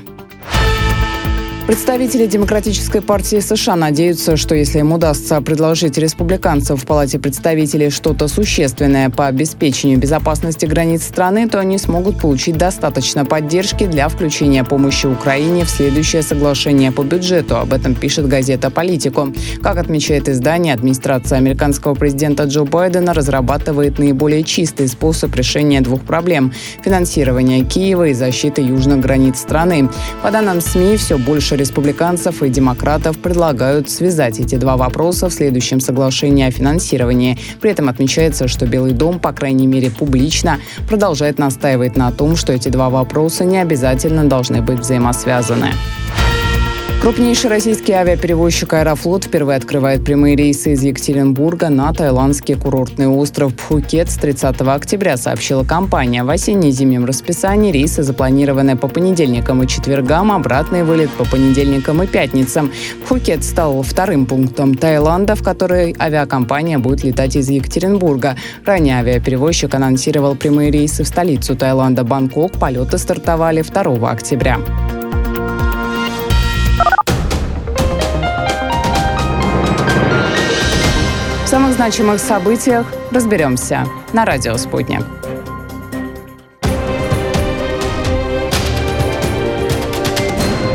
[1.72, 8.28] Представители Демократической партии США надеются, что если им удастся предложить республиканцам в Палате представителей что-то
[8.28, 15.06] существенное по обеспечению безопасности границ страны, то они смогут получить достаточно поддержки для включения помощи
[15.06, 17.56] Украине в следующее соглашение по бюджету.
[17.56, 19.34] Об этом пишет газета «Политику».
[19.64, 26.52] Как отмечает издание, администрация американского президента Джо Байдена разрабатывает наиболее чистый способ решения двух проблем–
[26.84, 29.88] финансирования Киева и защиты южных границ страны.
[30.22, 35.80] По данным СМИ, все больше республиканцев и демократов предлагают связать эти два вопроса в следующем
[35.80, 37.38] соглашении о финансировании.
[37.62, 42.52] При этом отмечается, что Белый дом, по крайней мере публично, продолжает настаивать на том, что
[42.52, 45.72] эти два вопроса не обязательно должны быть взаимосвязаны.
[47.02, 54.12] Крупнейший российский авиаперевозчик «Аэрофлот» впервые открывает прямые рейсы из Екатеринбурга на тайландский курортный остров Пхукет
[54.12, 56.24] с 30 октября, сообщила компания.
[56.24, 62.72] В осенне-зимнем расписании рейсы запланированы по понедельникам и четвергам, обратный вылет по понедельникам и пятницам.
[63.04, 68.38] Пхукет стал вторым пунктом Таиланда, в который авиакомпания будет летать из Екатеринбурга.
[68.64, 72.60] Ранее авиаперевозчик анонсировал прямые рейсы в столицу Таиланда Бангкок.
[72.60, 74.60] Полеты стартовали 2 октября.
[81.82, 85.02] Значимых событиях разберемся на радио «Спутник».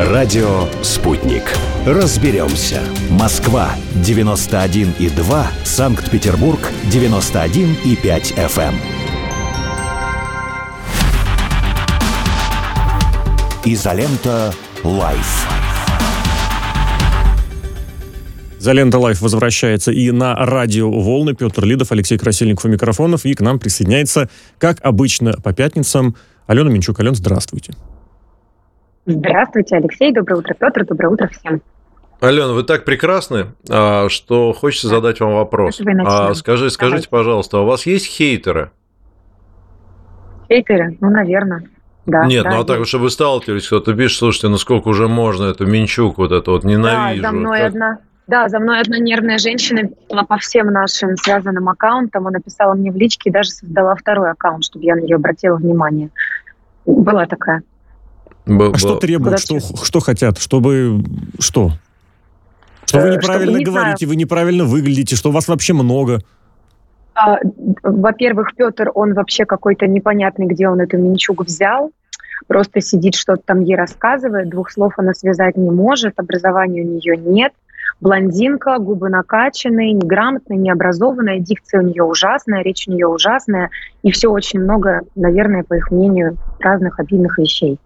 [0.01, 1.43] Радио «Спутник».
[1.85, 2.81] Разберемся.
[3.09, 3.69] Москва,
[4.05, 5.45] 91,2.
[5.63, 6.59] Санкт-Петербург,
[6.91, 8.73] 91,5 FM.
[13.63, 15.56] Изолента Live.
[18.67, 21.33] Изолента Live возвращается и на радиоволны.
[21.33, 23.23] Петр Лидов, Алексей Красильников у микрофонов.
[23.23, 24.27] И к нам присоединяется,
[24.57, 26.99] как обычно, по пятницам Алена Минчук.
[26.99, 27.71] Ален, здравствуйте.
[29.05, 30.13] Здравствуйте, Алексей.
[30.13, 30.85] Доброе утро, Петр.
[30.85, 31.61] Доброе утро всем.
[32.19, 35.79] Алена, вы так прекрасны, а, что хочется задать вам вопрос.
[36.05, 38.71] А, скажи, скажите, пожалуйста, а у вас есть хейтеры?
[40.49, 40.97] Хейтеры?
[40.99, 41.63] Ну, наверное.
[42.05, 45.07] Да, Нет, да, ну а так, чтобы вы сталкивались, кто-то пишет, слушайте, ну сколько уже
[45.07, 47.21] можно эту Минчук вот это вот ненавижу.
[47.21, 47.97] Да, за мной Как- одна.
[48.27, 52.27] Да, за мной одна нервная женщина по всем нашим связанным аккаунтам.
[52.27, 55.55] Она написала мне в личке и даже создала второй аккаунт, чтобы я на нее обратила
[55.55, 56.09] внимание.
[56.85, 57.63] Была такая.
[58.45, 61.03] Б- а что требуют, что, что хотят, чтобы
[61.39, 61.71] что?
[62.85, 64.09] Что вы э, неправильно не говорите, знаю.
[64.09, 66.19] вы неправильно выглядите, что у вас вообще много.
[67.13, 67.37] А,
[67.81, 71.91] во-первых, Петр, он вообще какой-то непонятный, где он эту минчугу взял.
[72.47, 77.15] Просто сидит, что-то там ей рассказывает, двух слов она связать не может, образования у нее
[77.15, 77.53] нет–
[77.99, 83.69] блондинка, губы накачанные, неграмотная, необразованная, дикция у нее ужасная, речь у нее ужасная,
[84.03, 87.79] и все очень много, наверное, по их мнению, разных обидных вещей.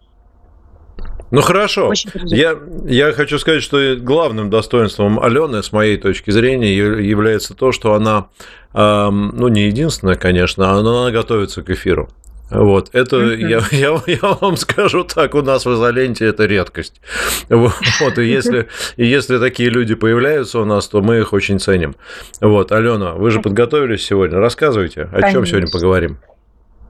[1.32, 1.94] Ну хорошо.
[2.26, 7.94] Я, я хочу сказать, что главным достоинством Алены, с моей точки зрения, является то, что
[7.94, 8.28] она,
[8.74, 12.10] э, ну не единственная, конечно, но она готовится к эфиру.
[12.52, 13.48] Вот, это, mm-hmm.
[13.48, 17.02] я, я, я вам скажу так, у нас в изоленте это редкость.
[17.50, 21.96] Вот, и если, и если такие люди появляются у нас, то мы их очень ценим.
[22.42, 25.32] Вот, Алена, вы же подготовились сегодня, рассказывайте, о Конечно.
[25.32, 26.18] чем сегодня поговорим.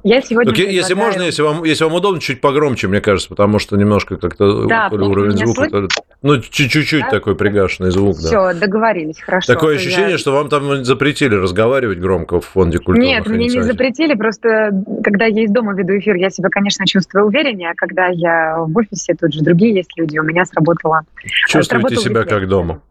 [0.03, 3.59] Я сегодня Только, Если можно, если вам, если вам удобно, чуть погромче, мне кажется, потому
[3.59, 5.87] что немножко как-то да, уровень звука...
[6.21, 7.09] Ну, чуть-чуть да?
[7.09, 8.53] такой пригашенный звук, Все, да.
[8.53, 9.53] договорились, хорошо.
[9.53, 10.17] Такое ощущение, я...
[10.17, 13.05] что вам там запретили разговаривать громко в фонде культуры.
[13.05, 14.71] Нет, мне не запретили, просто
[15.03, 18.77] когда я из дома веду эфир, я себя, конечно, чувствую увереннее, а когда я в
[18.77, 21.01] офисе, тут же другие есть люди, у меня сработало...
[21.47, 22.81] Чувствуете себя как дома?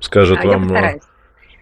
[0.00, 0.70] Скажет а, вам...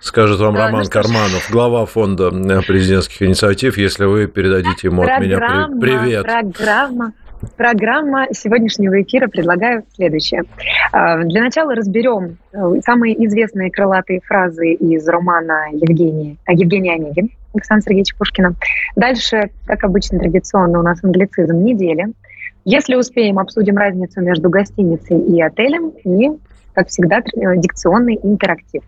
[0.01, 5.21] Скажет вам Роман ну, Карманов, глава фонда э, президентских инициатив, если вы передадите ему от
[5.21, 6.25] меня привет.
[6.25, 7.13] Программа,
[7.57, 10.45] программа сегодняшнего эфира предлагаю следующее.
[10.93, 17.31] А, для начала разберем э, самые известные крылатые фразы из романа Евгения, э, Евгения Онегин
[17.55, 18.55] Александра Сергеевича Пушкина.
[18.95, 22.07] Дальше, как обычно, традиционно у нас англицизм недели.
[22.65, 26.39] Если успеем, обсудим разницу между гостиницей и отелем и,
[26.75, 27.21] как всегда,
[27.57, 28.83] дикционный интерактив.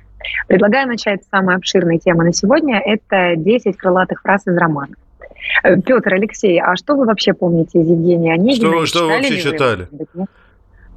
[0.49, 2.79] Предлагаю начать с самой обширной темы на сегодня.
[2.79, 4.95] Это 10 крылатых фраз из романа.
[5.63, 8.71] Э, Петр, Алексей, а что вы вообще помните из Евгения Онегина?
[8.71, 9.89] Что, что вы вообще читали?
[9.91, 10.27] Вы,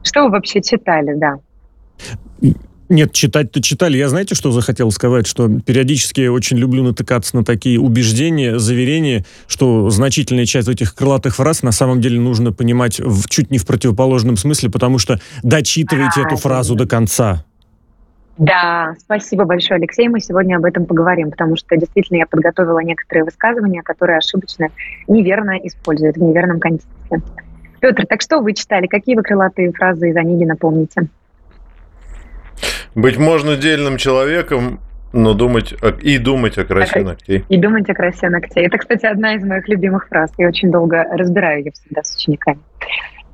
[0.04, 1.38] что вы вообще читали, да?
[2.90, 3.98] Нет, читать-то читали.
[3.98, 5.26] Я знаете, что захотел сказать?
[5.26, 11.64] Что периодически очень люблю натыкаться на такие убеждения, заверения, что значительная часть этих крылатых фраз
[11.64, 16.28] на самом деле нужно понимать в, чуть не в противоположном смысле, потому что дочитывайте а,
[16.28, 17.46] эту фразу до конца.
[18.38, 20.08] Да, спасибо большое, Алексей.
[20.08, 24.70] Мы сегодня об этом поговорим, потому что действительно я подготовила некоторые высказывания, которые ошибочно,
[25.08, 27.22] неверно используют в неверном контексте.
[27.80, 28.88] Петр, так что вы читали?
[28.88, 31.10] Какие вы крылатые фразы из Онегина помните?
[32.96, 34.80] Быть можно дельным человеком,
[35.12, 37.46] но думать о, и думать о красе а, ногтей.
[37.50, 38.66] И думать о красе ногтей.
[38.66, 40.32] Это, кстати, одна из моих любимых фраз.
[40.38, 42.60] Я очень долго разбираю ее всегда с учениками.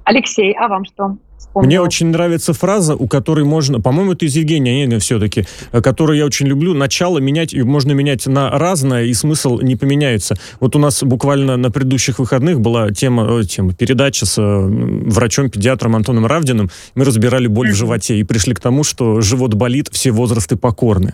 [0.09, 1.17] Алексей, а вам что?
[1.37, 1.67] вспомнил.
[1.67, 6.17] Мне очень нравится фраза, у которой можно, по-моему, это из Евгения Онегина все-таки, э, которую
[6.17, 6.73] я очень люблю.
[6.73, 10.35] Начало менять, можно менять на разное, и смысл не поменяется.
[10.59, 15.95] Вот у нас буквально на предыдущих выходных была тема, э, тема передача с э, врачом-педиатром
[15.95, 16.71] Антоном Равдиным.
[16.95, 21.13] Мы разбирали боль в животе и пришли к тому, что живот болит, все возрасты покорны.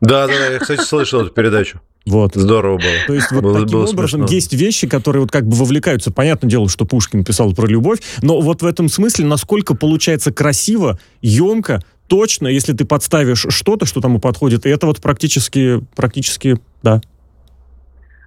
[0.00, 1.80] Да, да, я, кстати, слышал эту передачу.
[2.06, 2.34] Вот.
[2.34, 2.88] Здорово было.
[3.06, 4.34] То есть вот было, таким было образом смешно.
[4.34, 6.10] есть вещи, которые вот как бы вовлекаются.
[6.10, 10.98] Понятное дело, что Пушкин писал про любовь, но вот в этом смысле, насколько получается красиво,
[11.20, 17.00] емко, точно, если ты подставишь что-то, что тому подходит, и это вот практически, практически, да,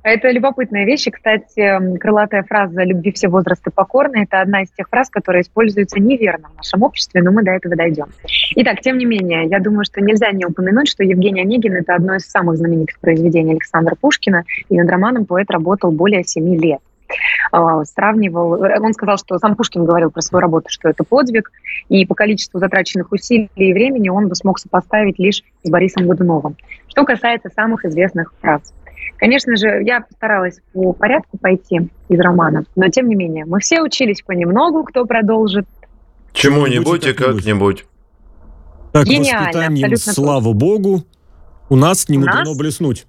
[0.03, 1.07] это любопытная вещь.
[1.07, 5.99] И, кстати, крылатая фраза «любви все возрасты покорны»— это одна из тех фраз, которые используются
[5.99, 8.07] неверно в нашем обществе, но мы до этого дойдем.
[8.55, 12.15] Итак, тем не менее, я думаю, что нельзя не упомянуть, что Евгений Онегин— это одно
[12.15, 16.79] из самых знаменитых произведений Александра Пушкина, и над романом поэт работал более семи лет
[17.51, 21.51] а, сравнивал, он сказал, что сам Пушкин говорил про свою работу, что это подвиг,
[21.89, 26.55] и по количеству затраченных усилий и времени он бы смог сопоставить лишь с Борисом Годуновым.
[26.87, 28.73] Что касается самых известных фраз.
[29.17, 33.81] Конечно же, я постаралась по порядку пойти из романа, но тем не менее, мы все
[33.81, 35.65] учились понемногу, кто продолжит.
[36.33, 37.85] Чему-нибудь и как-нибудь.
[38.91, 41.03] Так, Гениально, воспитанием, слава богу,
[41.69, 42.57] у нас не мудрено нас?
[42.57, 43.07] блеснуть.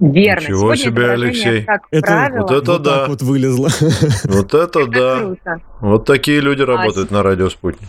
[0.00, 0.46] Верно.
[0.46, 1.62] Чего Сегодня себе, Алексей.
[1.64, 2.98] Как это, правило, вот это вот да.
[3.00, 3.68] Так вот вылезло.
[4.24, 5.58] Вот это да.
[5.80, 7.88] Вот такие люди работают на радио «Спутник».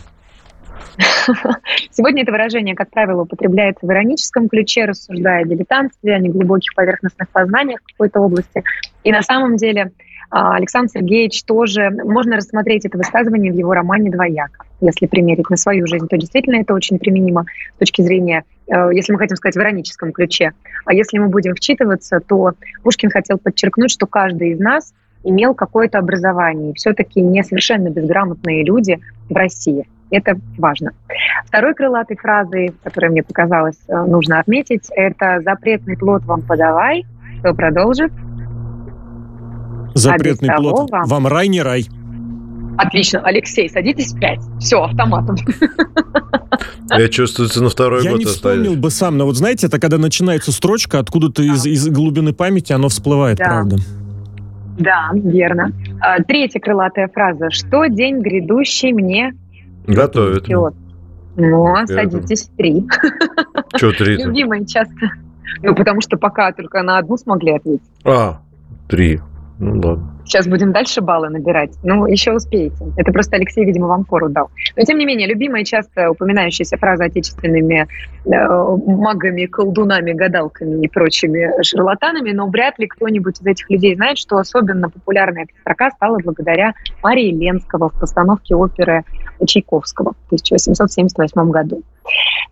[1.90, 7.28] Сегодня это выражение, как правило, употребляется в ироническом ключе, рассуждая о дилетантстве, о неглубоких поверхностных
[7.28, 8.62] познаниях в какой-то области.
[9.04, 9.92] И на самом деле
[10.30, 14.64] а, Александр Сергеевич тоже, можно рассмотреть это высказывание в его романе «Двояко».
[14.80, 17.44] Если примерить на свою жизнь, то действительно это очень применимо
[17.74, 20.52] с точки зрения, э, если мы хотим сказать, в ироническом ключе.
[20.86, 22.52] А если мы будем вчитываться, то
[22.82, 24.94] Пушкин хотел подчеркнуть, что каждый из нас
[25.24, 26.70] имел какое-то образование.
[26.70, 30.92] И все-таки не совершенно безграмотные люди в России– Это важно.
[31.46, 37.04] Второй крылатой фразой, которую мне показалось э, нужно отметить, это «запретный плод вам подавай».
[37.40, 38.12] Кто продолжит?
[39.94, 40.90] Запретный плод.
[40.90, 41.04] Вам...
[41.06, 41.86] вам рай не рай.
[42.76, 43.20] Отлично.
[43.20, 44.40] Алексей, садитесь в пять.
[44.58, 45.36] Все, автоматом.
[46.90, 49.98] Я чувствую, на второй Я год не вспомнил бы сам, но вот знаете, это когда
[49.98, 53.44] начинается строчка, откуда-то из, из глубины памяти оно всплывает, да.
[53.44, 53.76] правда.
[54.78, 55.72] Да, верно.
[56.00, 57.50] А, третья крылатая фраза.
[57.50, 59.34] Что день грядущий мне
[59.94, 60.48] готовит?
[61.36, 62.86] Ну, садитесь в три.
[63.76, 64.16] Что три?
[64.16, 64.94] Любимые часто.
[65.62, 67.82] Ну, потому что пока только на одну смогли ответить.
[68.04, 68.40] А,
[68.88, 69.20] три.
[69.58, 70.19] Ну ладно.
[70.30, 71.72] Сейчас будем дальше баллы набирать.
[71.82, 72.76] Ну, еще успеете.
[72.96, 74.48] Это просто Алексей, видимо, вам фору дал.
[74.76, 77.88] Но, тем не менее, любимая часто упоминающаяся фраза отечественными
[78.26, 78.28] э,
[78.86, 84.36] магами, колдунами, гадалками и прочими шарлатанами, но вряд ли кто-нибудь из этих людей знает, что
[84.36, 89.02] особенно популярная эта строка стала благодаря Марии Ленского в постановке оперы
[89.44, 91.82] Чайковского в 1878 году.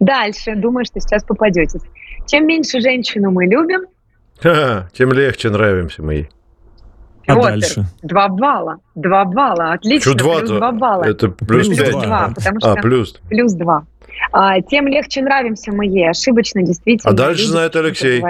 [0.00, 1.78] Дальше, думаю, что сейчас попадете.
[2.26, 3.82] Чем меньше женщину мы любим,
[4.92, 6.28] тем легче нравимся мы ей.
[7.28, 7.84] А Петр, дальше?
[8.02, 8.78] Два балла.
[8.94, 9.72] Два балла.
[9.72, 10.12] Отлично.
[10.12, 11.04] Что два плюс два балла.
[11.04, 11.90] Это плюс, плюс пять.
[11.92, 13.20] Два, потому что а, плюс.
[13.28, 13.84] Плюс два.
[14.32, 16.08] А, тем легче нравимся мы ей.
[16.08, 17.12] Ошибочно, действительно.
[17.12, 18.22] А дальше знает Алексей.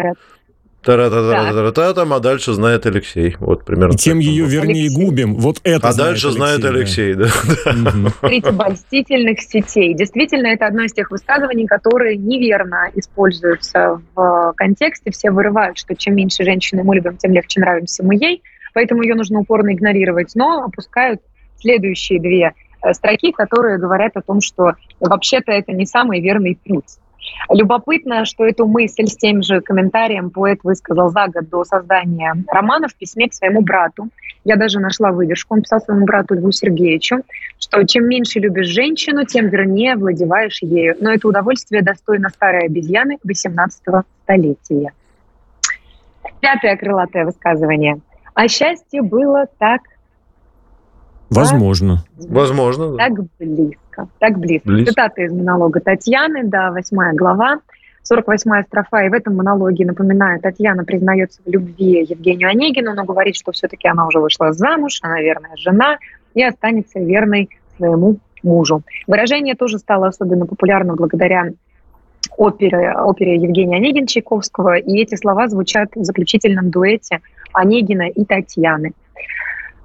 [0.82, 3.36] Та-та-та-та-та-там, а дальше знает Алексей.
[3.40, 3.94] Вот примерно.
[3.94, 5.05] И тем ее, вернее, Алексей.
[5.05, 5.34] губим.
[5.34, 7.26] Вот это А дальше знает Алексей, да.
[7.28, 9.94] Смотрите, обольстительных сетей.
[9.94, 15.11] Действительно, это одно из тех высказываний, которые неверно используются в контексте.
[15.11, 18.42] Все вырывают, что чем меньше женщины мы любим, тем легче нравимся мы ей
[18.79, 21.20] поэтому ее нужно упорно игнорировать, но опускают
[21.59, 26.99] следующие две э, строки, которые говорят о том, что вообще-то это не самый верный путь.
[27.51, 32.87] Любопытно, что эту мысль с тем же комментарием поэт высказал за год до создания романа
[32.87, 34.11] в письме к своему брату.
[34.45, 35.55] Я даже нашла выдержку.
[35.55, 37.22] Он писал своему брату Льву Сергеевичу,
[37.59, 40.95] что чем меньше любишь женщину, тем вернее владеваешь ею.
[41.01, 43.83] Но это удовольствие достойно старой обезьяны 18
[44.22, 44.93] столетия.
[46.41, 48.01] Пятое крылатое высказывание.
[48.39, 49.80] А счастье было так...
[51.28, 52.05] Возможно.
[52.16, 52.97] Так, Возможно.
[52.97, 54.09] Так близко.
[54.20, 54.68] Так близко.
[54.68, 54.93] близко.
[54.93, 57.59] Цитата из монолога Татьяны, да, восьмая глава.
[58.09, 63.34] 48-я строфа, и в этом монологе, напоминаю, Татьяна признается в любви Евгению Онегину, но говорит,
[63.34, 65.99] что все-таки она уже вышла замуж, она верная жена
[66.34, 68.82] и останется верной своему мужу.
[69.09, 71.51] Выражение тоже стало особенно популярным благодаря
[72.36, 77.20] опере, опере Евгения Онегин Чайковского, и эти слова звучат в заключительном дуэте
[77.53, 78.92] Онегина и Татьяны.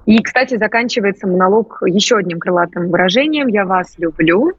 [0.05, 4.51] И, кстати, заканчивается монолог еще одним крылатым выражением «Я вас люблю».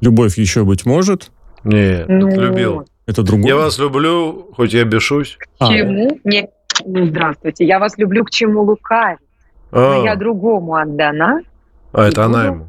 [0.00, 1.30] Любовь еще быть может.
[1.64, 2.86] Нет, ну, любил.
[3.06, 3.48] Это другое.
[3.48, 5.36] Я вас люблю, хоть я бешусь.
[5.36, 5.66] К а.
[5.68, 6.18] чему?
[6.24, 6.48] Не,
[6.86, 7.66] ну, здравствуйте.
[7.66, 9.18] Я вас люблю, к чему лукавить.
[9.72, 9.96] А.
[9.96, 11.40] Но я другому отдана.
[11.92, 12.68] А, это она ему.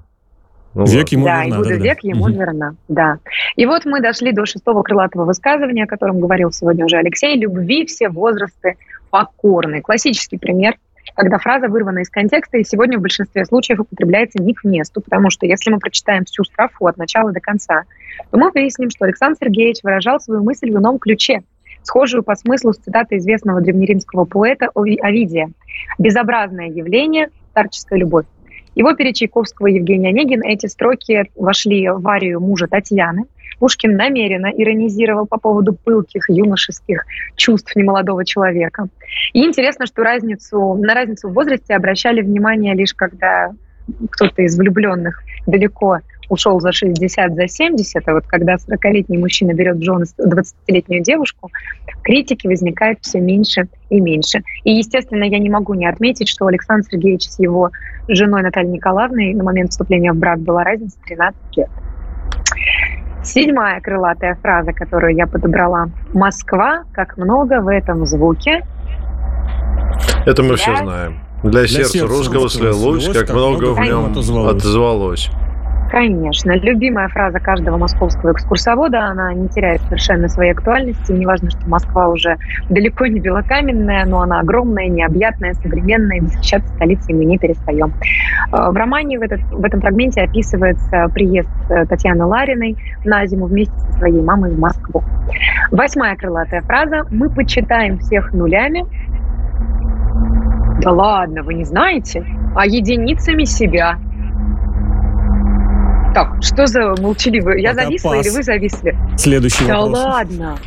[0.73, 1.55] Ну, век ему да, верна.
[1.55, 2.09] и буду да, век да.
[2.09, 2.31] ему угу.
[2.31, 3.17] верна, да.
[3.57, 7.37] И вот мы дошли до шестого крылатого высказывания, о котором говорил сегодня уже Алексей.
[7.37, 8.77] «Любви все возрасты
[9.11, 9.81] покорны».
[9.81, 10.75] Классический пример,
[11.15, 15.29] когда фраза вырвана из контекста и сегодня в большинстве случаев употребляется не к месту, потому
[15.29, 17.83] что если мы прочитаем всю строфу от начала до конца,
[18.31, 21.43] то мы выясним, что Александр Сергеевич выражал свою мысль в ином ключе,
[21.83, 25.51] схожую по смыслу с цитатой известного древнеримского поэта Овидия
[25.99, 28.25] «Безобразное явление– старческая любовь».
[28.75, 33.25] И в опере Чайковского Евгения Онегин эти строки вошли в арию мужа Татьяны.
[33.61, 37.05] Пушкин намеренно иронизировал по поводу пылких юношеских
[37.35, 38.87] чувств немолодого человека.
[39.33, 43.51] И интересно, что разницу, на разницу в возрасте обращали внимание лишь когда
[44.09, 45.99] кто-то из влюбленных далеко
[46.29, 51.51] ушел за 60, за 70, а вот когда 40-летний мужчина берет в жены 20-летнюю девушку,
[52.01, 54.41] критики возникает все меньше и меньше.
[54.63, 57.69] И, естественно, я не могу не отметить, что Александр Сергеевич с его
[58.07, 61.69] женой Натальей Николаевной на момент вступления в брак была разница 13 лет.
[63.23, 65.89] Седьмая крылатая фраза, которую я подобрала.
[66.13, 68.65] «Москва, как много в этом звуке».
[70.25, 71.19] Это мы все знаем.
[71.43, 74.55] Для, Для сердца, сердца русского слилось, как, как много в нем отозвалось.
[74.57, 75.31] отозвалось.
[75.91, 76.53] Конечно.
[76.57, 81.11] Любимая фраза каждого московского экскурсовода, она не теряет совершенно своей актуальности.
[81.11, 82.37] Неважно, что Москва уже
[82.69, 87.93] далеко не белокаменная, но она огромная, необъятная, современная, и восхищаться столицей мы не перестаем.
[88.53, 93.47] Э, в романе в, этот, в этом фрагменте описывается приезд э, Татьяны Лариной на зиму
[93.47, 95.03] вместе со своей мамой в Москву.
[95.71, 98.85] Восьмая крылатая фраза «Мы почитаем всех нулями,
[100.81, 102.25] да ладно, вы не знаете?
[102.55, 103.99] А единицами себя.
[106.13, 107.61] Так, что за молчаливый?
[107.61, 108.25] Я зависла пас.
[108.25, 108.97] или вы зависли?
[109.17, 109.99] Следующий да вопрос.
[109.99, 110.57] Да ладно.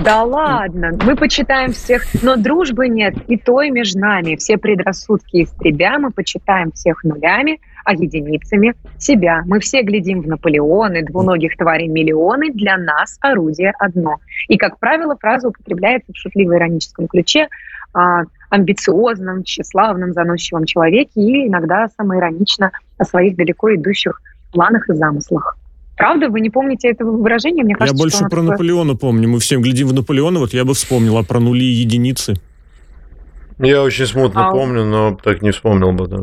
[0.00, 4.36] Да ладно, мы почитаем всех, но дружбы нет, и той между нами.
[4.36, 9.42] Все предрассудки истребя, мы почитаем всех нулями, а единицами себя.
[9.46, 14.18] Мы все глядим в Наполеоны, двуногих тварей миллионы, для нас орудие одно.
[14.46, 17.48] И, как правило, фраза употребляется в шутливо-ироническом ключе,
[17.92, 24.20] а, амбициозном, тщеславном, заносчивом человеке и иногда самоиронично о своих далеко идущих
[24.52, 25.56] планах и замыслах.
[25.96, 26.28] Правда?
[26.28, 27.64] Вы не помните этого выражения?
[27.64, 28.42] Мне кажется, я больше про такое...
[28.42, 29.28] Наполеона помню.
[29.28, 32.34] Мы всем глядим в Наполеона, вот я бы вспомнил, а про нули и единицы?
[33.58, 34.52] Я очень смутно а...
[34.52, 36.06] помню, но так не вспомнил бы.
[36.06, 36.18] Да.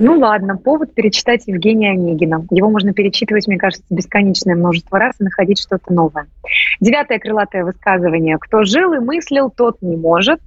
[0.00, 2.46] Ну ладно, повод перечитать Евгения Онегина.
[2.50, 6.26] Его можно перечитывать, мне кажется, бесконечное множество раз и находить что-то новое.
[6.80, 8.38] Девятое крылатое высказывание.
[8.38, 10.40] Кто жил и мыслил, тот не может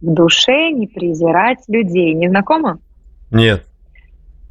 [0.00, 2.14] в душе не презирать людей.
[2.14, 2.78] Не знакомо?
[3.30, 3.65] Нет.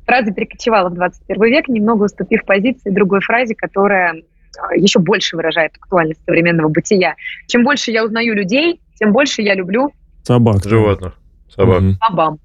[0.05, 4.21] Фраза перекочевала в 21 век, немного уступив позиции другой фразе, которая
[4.59, 7.15] а, еще больше выражает актуальность современного бытия.
[7.47, 9.91] Чем больше я узнаю людей, тем больше я люблю...
[10.23, 10.63] Собак.
[10.63, 11.13] Животных.
[11.49, 11.81] Собак.
[11.81, 11.95] Угу.
[12.09, 12.39] Бабам.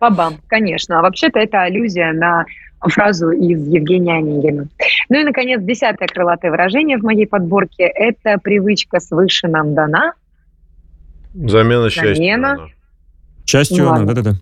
[0.00, 0.98] Бабам, конечно.
[0.98, 2.44] А вообще-то это аллюзия на
[2.80, 4.68] фразу из Евгения Онегина.
[5.08, 10.14] Ну и, наконец, десятое крылатое выражение в моей подборке– это привычка свыше нам дана.
[11.34, 12.14] Замена счастья.
[12.14, 12.68] Замена.
[13.46, 14.32] Счастью она, да-да-да.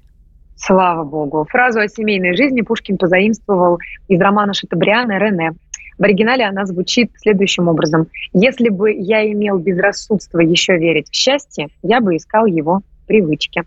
[0.62, 1.46] Слава богу.
[1.50, 5.52] Фразу о семейной жизни Пушкин позаимствовал из романа Шатабриана «Рене».
[5.96, 8.08] В оригинале она звучит следующим образом.
[8.34, 13.62] «Если бы я имел безрассудство еще верить в счастье, я бы искал его привычки».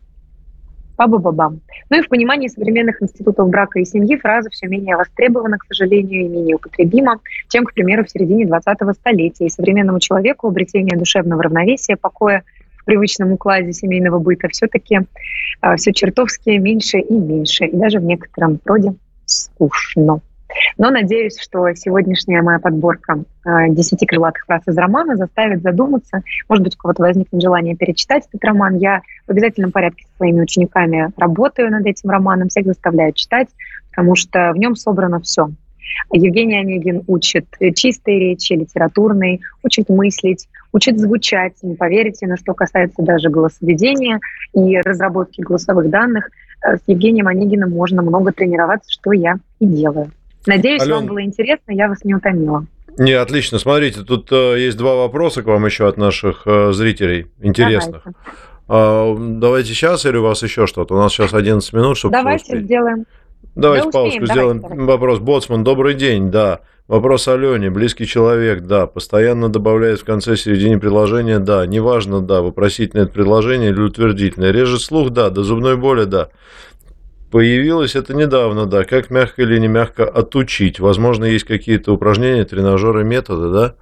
[0.95, 1.61] Ба-ба-ба-бам.
[1.89, 6.25] Ну и в понимании современных институтов брака и семьи фраза все менее востребована, к сожалению,
[6.25, 7.19] и менее употребима,
[7.49, 9.47] чем, к примеру, в середине 20-го столетия.
[9.47, 12.43] И современному человеку обретение душевного равновесия, покоя
[12.83, 14.99] в привычном укладе семейного быта все-таки
[15.61, 18.93] а, все чертовски меньше и меньше, и даже в некотором роде
[19.25, 20.21] скучно.
[20.77, 26.21] Но надеюсь, что сегодняшняя моя подборка э, десяти крылатых фраз из романа заставит задуматься.
[26.47, 28.77] Может быть, у кого-то возникнет желание перечитать этот роман.
[28.77, 33.47] Я в обязательном порядке со своими учениками работаю над этим романом, всех заставляю читать,
[33.89, 35.49] потому что в нем собрано все.
[36.11, 41.53] Евгений Онегин учит чистой речи, литературной, учит мыслить, учит звучать.
[41.61, 44.19] Не поверите, но что касается даже голосоведения
[44.53, 46.29] и разработки голосовых данных,
[46.65, 50.11] э, с Евгением Онегиным можно много тренироваться, что я и делаю.
[50.45, 50.95] Надеюсь, Ален...
[50.95, 52.65] вам было интересно, я вас не утомила.
[52.97, 53.57] Не, отлично.
[53.57, 58.03] Смотрите, тут э, есть два вопроса к вам еще от наших э, зрителей интересных.
[58.03, 58.19] Давайте.
[58.67, 60.95] А, давайте сейчас или у вас еще что-то?
[60.95, 62.65] У нас сейчас 11 минут, чтобы Давайте успеть.
[62.65, 63.05] сделаем.
[63.55, 64.59] Давайте да паузу сделаем.
[64.59, 64.83] Давайте.
[64.83, 65.19] Вопрос.
[65.19, 66.61] Боцман, добрый день, да.
[66.87, 67.69] Вопрос Алене.
[67.69, 68.87] Близкий человек, да.
[68.87, 71.65] Постоянно добавляет в конце середине предложения, да.
[71.65, 72.41] Неважно, да.
[72.41, 74.51] Вопросительное предложение или утвердительное.
[74.51, 75.29] Режет слух, да.
[75.29, 76.29] До зубной боли, да.
[77.31, 78.83] Появилось это недавно, да.
[78.83, 80.79] Как мягко или не мягко отучить?
[80.79, 83.75] Возможно, есть какие-то упражнения, тренажеры, методы, да?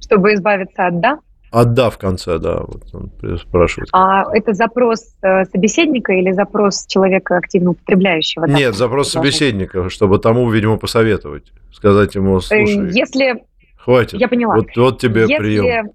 [0.00, 1.18] Чтобы избавиться от «да»?
[1.50, 3.88] Отда в конце, да, вот он спрашивает.
[3.92, 8.46] А это запрос э, собеседника или запрос человека активно употребляющего?
[8.46, 8.52] Да?
[8.52, 13.42] Нет, запрос собеседника, чтобы тому, видимо, посоветовать, сказать ему, э, слушай, если...
[13.76, 14.54] хватит, я поняла.
[14.54, 15.36] Вот, вот тебе если...
[15.38, 15.90] прием.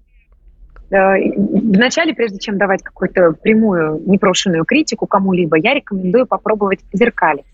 [0.90, 7.46] Э, вначале, прежде чем давать какую-то прямую непрошенную критику кому-либо, я рекомендую попробовать зеркалить.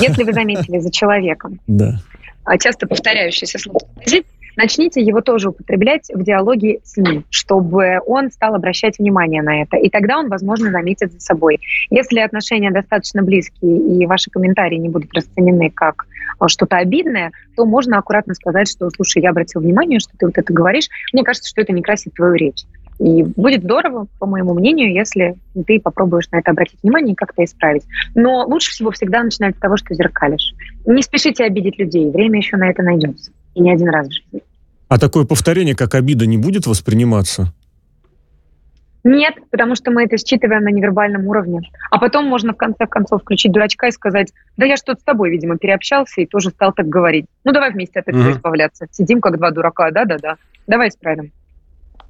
[0.00, 1.58] Если вы заметили за человеком
[2.60, 3.80] часто повторяющийся слово
[4.58, 9.76] начните его тоже употреблять в диалоге с ним, чтобы он стал обращать внимание на это.
[9.76, 11.60] И тогда он, возможно, заметит за собой.
[11.90, 16.06] Если отношения достаточно близкие и ваши комментарии не будут расценены как
[16.40, 20.36] э, что-то обидное, то можно аккуратно сказать, что, слушай, я обратил внимание, что ты вот
[20.36, 20.88] это говоришь.
[21.12, 22.64] Мне кажется, что это не красит твою речь.
[22.98, 25.36] И будет здорово, по моему мнению, если
[25.66, 27.84] ты попробуешь на это обратить внимание и как-то исправить.
[28.16, 30.52] Но лучше всего всегда начинать с того, что зеркалишь.
[30.84, 33.30] Не спешите обидеть людей, время еще на это найдется.
[33.54, 34.42] И не один раз в жизни.
[34.88, 37.52] А такое повторение, как обида, не будет восприниматься?
[39.04, 41.60] Нет, потому что мы это считываем на невербальном уровне.
[41.90, 45.30] А потом можно в конце концов включить дурачка и сказать, да я что-то с тобой,
[45.30, 47.26] видимо, переобщался и тоже стал так говорить.
[47.44, 48.32] Ну давай вместе от этого угу.
[48.32, 48.86] избавляться.
[48.90, 50.36] Сидим как два дурака, да-да-да.
[50.66, 51.32] Давай исправим.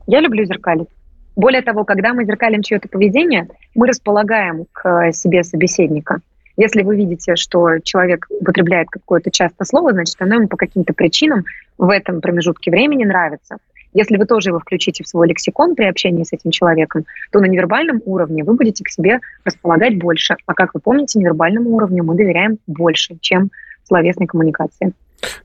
[0.06, 0.88] Я люблю зеркалить.
[1.36, 6.20] Более того, когда мы зеркалим чье-то поведение, мы располагаем к себе собеседника.
[6.58, 11.44] Если вы видите, что человек употребляет какое-то часто слово, значит, оно ему по каким-то причинам
[11.78, 13.58] в этом промежутке времени нравится.
[13.94, 17.46] Если вы тоже его включите в свой лексикон при общении с этим человеком, то на
[17.46, 20.36] невербальном уровне вы будете к себе располагать больше.
[20.46, 23.50] А как вы помните, невербальному уровню мы доверяем больше, чем
[23.84, 24.92] словесной коммуникации.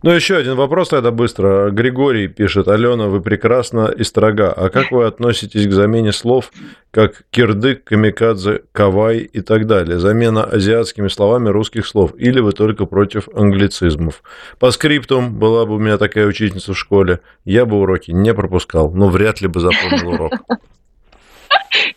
[0.04, 1.72] Ну, еще один вопрос тогда быстро.
[1.72, 2.68] Григорий пишет.
[2.68, 4.52] Алена, вы прекрасна и строга.
[4.52, 6.52] А как вы относитесь к замене слов,
[6.92, 10.00] как кирдык, камикадзе, кавай и так далее?
[10.00, 12.14] Замена азиатскими словами русских слов.
[12.18, 14.24] Или вы только против англицизмов?
[14.60, 17.22] По скриптум была бы у меня такая учительница в школе.
[17.46, 20.34] Я бы уроки не пропускал, но вряд ли бы запомнил урок.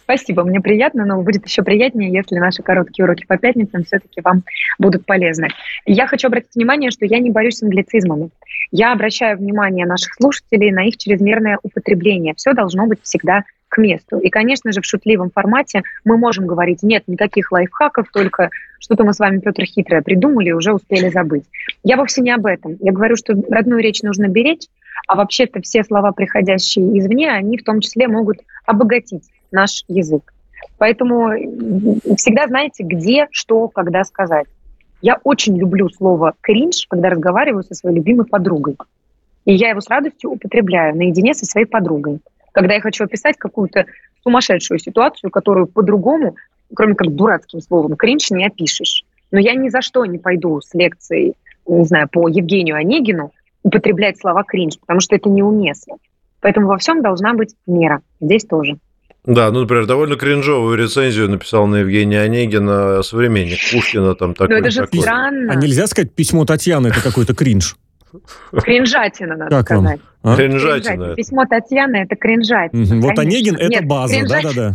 [0.07, 4.45] Спасибо, мне приятно, но будет еще приятнее, если наши короткие уроки по пятницам все-таки вам
[4.79, 5.49] будут полезны.
[5.85, 8.31] Я хочу обратить внимание, что я не борюсь с англицизмами.
[8.71, 12.35] Я обращаю внимание наших слушателей на их чрезмерное употребление.
[12.37, 14.21] Все должно быть всегда к месту.
[14.21, 19.13] И, конечно же, в шутливом формате мы можем говорить, нет никаких лайфхаков, только что-то мы
[19.13, 21.47] с вами, Петр, хитрое придумали и уже успели забыть.
[21.83, 22.77] Я вовсе не об этом.
[22.79, 24.69] Я говорю, что родную речь нужно беречь,
[25.09, 30.33] а вообще-то все слова, приходящие извне, они в том числе могут обогатить наш язык.
[30.79, 31.31] Поэтому
[32.17, 34.47] всегда знаете, где, что, когда сказать.
[35.03, 38.77] Я очень люблю слово «кринж», когда разговариваю со своей любимой подругой.
[39.45, 42.21] И я его с радостью употребляю наедине со своей подругой.
[42.53, 43.87] Когда я хочу описать какую-то
[44.23, 46.37] сумасшедшую ситуацию, которую по-другому,
[46.75, 49.05] кроме как дурацким словом «кринж», не опишешь.
[49.31, 51.35] Но я ни за что не пойду с лекцией,
[51.67, 53.33] не знаю, по Евгению Онегину
[53.63, 55.97] употреблять слова «кринж», потому что это неуместно.
[56.41, 58.03] Поэтому во всем должна быть мера.
[58.21, 58.79] Здесь тоже.
[59.27, 64.15] Да, ну, например, довольно кринжовую рецензию написал на Евгения Онегина современник Пушкина.
[64.15, 65.01] Там такой, Но это же такой.
[65.01, 65.53] странно.
[65.53, 67.77] А нельзя сказать, письмо Татьяны это какой-то кринж?
[68.53, 69.81] Кринжатина, надо Как вам?
[69.85, 70.01] сказать.
[70.23, 70.37] А?
[70.37, 71.05] Кринжатина.
[71.05, 71.15] это.
[71.17, 72.83] Письмо Татьяны– это кринжатина.
[72.83, 73.01] Мгм.
[73.03, 73.19] Вот.
[73.19, 74.75] Онегин это Нет, база, кринжат- да-да-да.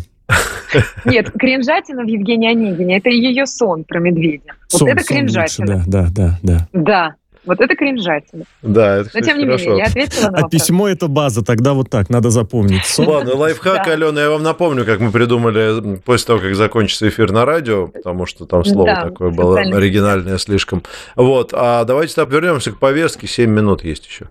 [1.06, 4.54] Нет, кринжатина в Евгении Онегине– это ее сон про медведя.
[4.72, 5.84] Вот Сон, это сон лучше, кринжатина.
[5.88, 6.68] да, да, да, да.
[6.74, 7.16] Да,
[7.46, 8.44] вот это кринжатина.
[8.62, 9.64] Да, это, Но тем не хорошо.
[9.72, 10.52] менее, я ответила на А вопрос.
[10.52, 12.86] письмо это база, тогда вот так, надо запомнить.
[12.86, 13.08] Сон.
[13.08, 13.92] Ладно, лайфхак, Да.
[13.94, 18.26] Алена, я вам напомню, как мы придумали после того, как закончится эфир на радио, потому
[18.26, 20.84] что там слово Да, такое было оригинальное слишком.
[21.16, 24.28] Вот, а давайте так вернемся к повестке, 7 минут есть еще.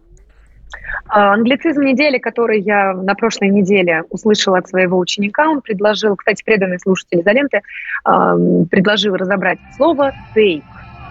[1.12, 6.44] А, Англицизм недели, который я на прошлой неделе услышала от своего ученика, он предложил, кстати,
[6.44, 7.62] преданный слушатель изоленты,
[8.04, 8.36] а,
[8.70, 10.62] предложил разобрать слово «тейк».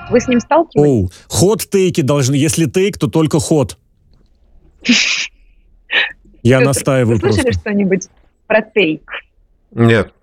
[0.10, 0.88] Вы с ним сталкивались?
[0.90, 3.78] Оу, ход-тейки должны, если тейк, то только ход.
[6.42, 7.60] Я Петр, настаиваю Вы слышали просто.
[7.62, 8.08] что-нибудь
[8.48, 9.10] про тейк?
[9.72, 10.14] Нет.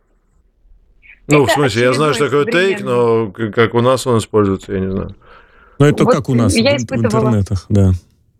[1.29, 4.73] Ну, Это в смысле, я знаю, что такое тейк, но как у нас он используется,
[4.73, 5.15] я не знаю.
[5.79, 7.91] Но это Вот как у нас в, я в испытывала- интернетах, да.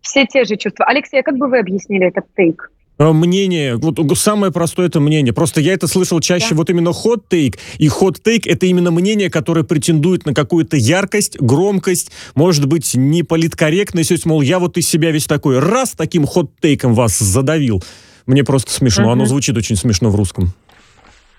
[0.01, 0.87] Все те же чувства.
[0.87, 2.71] Алексей, а как бы вы объяснили этот тейк?
[2.99, 5.33] А, Мнение, вот самое простое это мнение.
[5.35, 6.57] Просто я это слышал чаще Да.
[6.57, 7.59] вот именно хот-тейк.
[7.79, 14.09] И хот-тейк это именно мнение, которое претендует на какую-то яркость, громкость, может быть, не политкорректность.
[14.09, 17.83] То есть, мол, я вот из себя весь такой, раз таким хот-тейком вас задавил.
[18.25, 19.11] Мне просто смешно.
[19.11, 19.29] Оно Мгм.
[19.29, 20.53] звучит очень смешно в русском.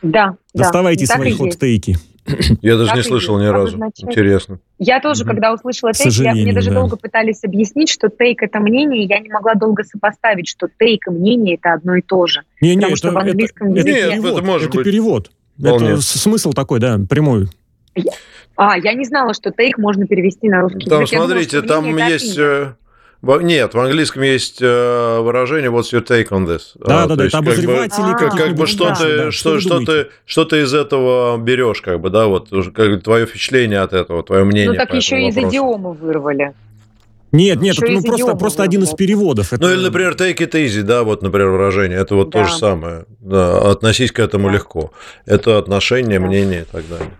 [0.03, 0.63] Да, да.
[0.63, 1.95] Доставайте и свои есть.
[2.61, 3.77] Я даже не слышал ни разу.
[3.97, 4.59] Интересно.
[4.79, 6.75] Я тоже, когда услышала тейк, я, мне даже да.
[6.75, 11.11] долго пытались объяснить, что тейк это мнение, я не могла долго сопоставить, что тейк и
[11.11, 12.41] мнение это одно и то же.
[12.61, 14.31] Не, не, Потому это, что в это- английском это языке- Нет, перевод.
[14.33, 14.85] это может это быть.
[14.85, 15.31] перевод.
[15.59, 15.89] Вполне.
[15.91, 17.47] Это смысл такой, да, прямой.
[18.55, 21.13] А, я не знала, что тейк можно перевести на русский Там, язык.
[21.13, 22.37] Думала, смотрите, что там мнение это есть...
[22.37, 22.73] э,
[23.23, 27.15] Нет, в английском есть э, выражение «What's your take on this?» Да, А, да, то
[27.15, 29.31] да, есть это как бы- обозреватели как, как бы что да, ты, да.
[29.31, 33.79] что, что, ты, что ты из этого берешь, как бы, да, вот как твое впечатление
[33.79, 34.69] от этого, твое мнение.
[34.71, 35.49] Ну так по еще этому из вопросу.
[35.51, 36.53] идиомы вырвали.
[37.33, 39.51] Нет, нет, это ну, просто, просто один из переводов.
[39.51, 42.45] Это- Ну или, например, take it easy, да, вот, например, выражение, это вот то Да.
[42.45, 44.53] же самое, да, относись к этому Да.
[44.53, 44.91] легко.
[45.25, 46.25] Это отношение, Да.
[46.25, 47.11] мнение и так далее.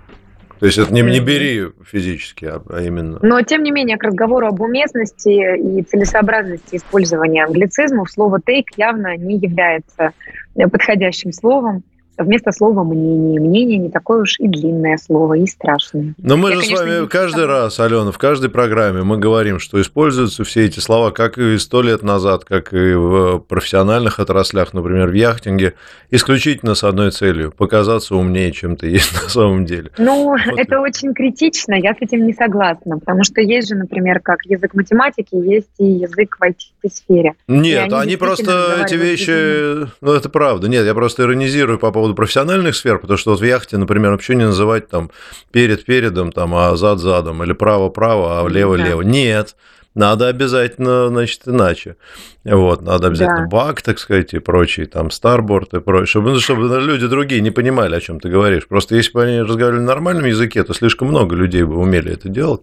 [0.60, 3.20] То есть это не, не бери физически, а, а именно.
[3.22, 9.16] Но, тем не менее, к разговору об уместности и целесообразности использования англицизмов слово «тейк» явно
[9.18, 10.14] не является
[10.56, 11.84] подходящим словом.
[12.18, 13.40] Вместо слова «мнение».
[13.40, 16.16] Мнение не такое уж и длинное слово, и страшное.
[16.18, 17.64] Но мы Я, же с конечно, вами не каждый представляю.
[17.64, 21.82] раз, Алена, в каждой программе мы говорим, что используются все эти слова, как и сто
[21.82, 25.76] лет назад, как и в профессиональных отраслях, например, в яхтинге,
[26.10, 29.92] исключительно с одной целью– показаться умнее, чем ты есть на самом деле.
[29.98, 34.20] Ну, Вот это очень критично, я с этим не согласна, потому что есть же, например,
[34.22, 37.34] как язык математики, есть и язык в IT-сфере.
[37.48, 40.68] Нет, они они, просто эти вещи, ну это правда.
[40.68, 44.36] Нет, я просто иронизирую по поводу профессиональных сфер, потому что вот в яхте, например, вообще
[44.36, 45.12] не называть там
[45.52, 48.88] перед передом, там, а зад задом, или право право, а влево Да.
[48.88, 49.02] лево.
[49.02, 49.56] Нет,
[49.96, 51.96] надо обязательно, значит, иначе.
[52.44, 53.48] Вот, надо обязательно Да.
[53.48, 57.50] бак, так сказать, и прочие, там, старборд и прочее, чтобы, ну, чтобы люди другие не
[57.52, 58.68] понимали, о чем ты говоришь.
[58.68, 62.30] Просто если бы они разговаривали на нормальном языке, то слишком много людей бы умели это
[62.30, 62.62] делать.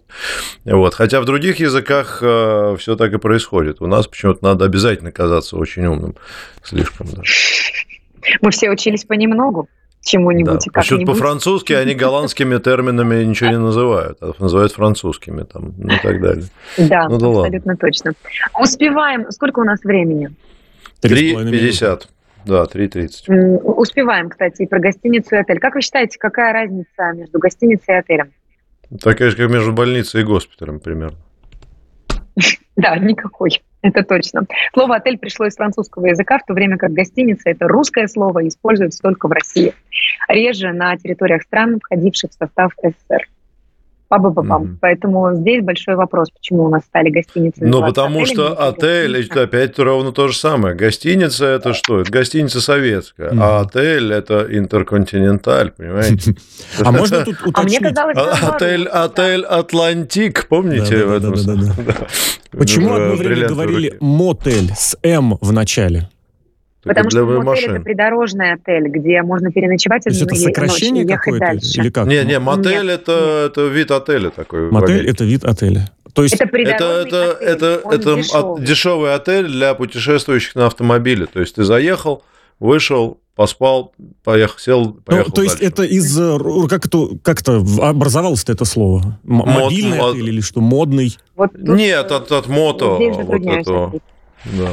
[0.64, 0.94] Вот.
[0.94, 3.82] Хотя в других языках все так и происходит.
[3.82, 6.14] У нас почему-то надо обязательно казаться очень умным.
[6.62, 7.22] Слишком, да.
[8.40, 10.10] Мы все учились понемногу Да.
[10.10, 11.06] чему-нибудь и Почему-то как-нибудь.
[11.18, 16.44] по-французски они голландскими терминами ничего не называют, а называют французскими там, ну и так далее.
[16.78, 17.42] Да, Ну да ладно.
[17.46, 18.12] абсолютно точно.
[18.60, 19.30] Успеваем.
[19.30, 20.30] Сколько у нас времени?
[21.00, 21.68] Три с половиной минуты.
[21.84, 22.08] 3,50.
[22.46, 23.28] Да, 3,30.
[23.28, 25.58] М, Успеваем, кстати, и про гостиницу и отель.
[25.58, 28.32] Как вы считаете, какая разница между гостиницей и отелем?
[29.00, 31.16] Такая же, как между больницей и госпиталем примерно.
[32.76, 33.62] Да, никакой.
[33.84, 34.46] Это точно.
[34.72, 38.48] Слово «отель» пришло из французского языка, в то время как гостиница– это русское слово и
[38.48, 39.74] используется только в России.
[40.26, 43.28] Реже на территориях стран, входивших в состав СССР.
[44.08, 44.62] Па-ба-ба-бам.
[44.62, 44.76] Mm-hmm.
[44.80, 47.64] Поэтому здесь большой вопрос, почему у нас стали гостиницы.
[47.64, 50.74] Ну, потому отель, что отель, это опять ровно то же самое.
[50.74, 52.00] Гостиница это что?
[52.00, 53.38] Это гостиница советская, mm-hmm.
[53.40, 56.34] а отель это интерконтиненталь, понимаете?
[56.84, 57.54] А можно тут уточнить?
[57.56, 61.34] А мне казалось, а, отель, отель Атлантик, помните в этом?
[62.50, 66.08] Почему одно время говорили мотель с М в начале?
[66.84, 67.72] Потому что мотель машин.
[67.72, 71.52] это придорожный отель, где можно переночевать одну это сокращение какое-то?
[71.52, 72.06] Или как?
[72.06, 74.70] Не, не, мотель это, это вид отеля такой.
[74.70, 75.90] Мотель это вид отеля.
[76.12, 78.64] То есть это это это отель, это, это дешевый.
[78.64, 81.26] дешевый отель для путешествующих на автомобиле.
[81.26, 82.22] То есть ты заехал,
[82.60, 85.26] вышел, поспал, поехал, сел, поехал.
[85.28, 86.16] Ну, то есть это из
[86.68, 89.18] как это как это образовалось это слово?
[89.24, 90.14] М- Мод, мобильный мод...
[90.14, 90.60] отель или что?
[90.60, 91.16] Модный?
[91.34, 92.90] Вот Нет, от, от мото.
[92.90, 93.92] Вот этого.
[94.44, 94.68] Да.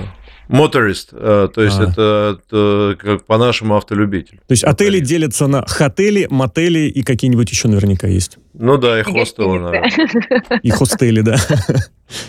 [0.52, 1.84] Моторист, э, то есть а.
[1.84, 4.38] это, это как по-нашему автолюбитель.
[4.48, 8.38] То есть отели делятся на хотели, мотели и какие-нибудь еще наверняка есть.
[8.54, 10.60] Ну да, и хостелы, наверное.
[10.62, 11.38] И хостели, да.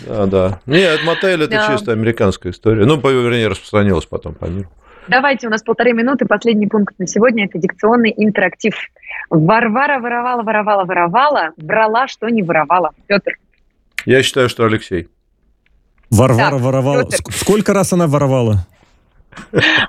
[0.07, 0.61] Да, да.
[0.67, 2.85] Нет, мотель это чисто американская история.
[2.85, 4.71] Ну, по вернее, распространилась потом по миру.
[5.09, 6.27] Давайте, у нас полторы минуты.
[6.27, 8.75] Последний пункт на сегодня– это дикционный интерактив.
[9.31, 12.91] Варвара воровала, воровала, воровала, врала, что не воровала.
[13.09, 13.33] Петр.
[14.07, 15.09] Я считаю, что Алексей.
[16.13, 17.05] Варвара так, воровала.
[17.05, 17.33] Петр.
[17.33, 18.67] Сколько раз она воровала?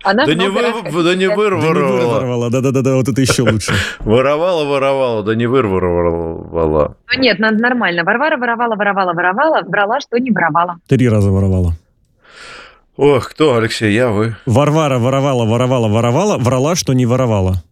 [0.04, 2.50] Она да, не вы, да не вырворовала.
[2.50, 3.74] Да-да-да, вот это еще лучше.
[4.00, 6.96] Воровала, воровала, да не вырворовала.
[7.14, 8.06] Ну нет, надо нормально.
[8.06, 10.78] Варвара воровала, воровала, воровала, брала, что не воровала.
[10.88, 11.74] Три раза воровала.
[12.96, 14.38] Ох, кто, Алексей, я, вы?
[14.46, 17.64] Варвара воровала, воровала, воровала, врала, что не воровала.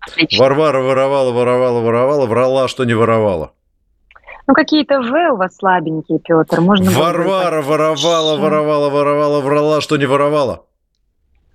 [0.00, 0.42] Отлично.
[0.42, 3.52] Варвара воровала, воровала, воровала, врала, что не воровала.
[4.46, 6.60] Ну, какие-то В у вас слабенькие, Петр.
[6.60, 10.64] Можно Варвара воровала, воровала, воровала, врала, что не воровала.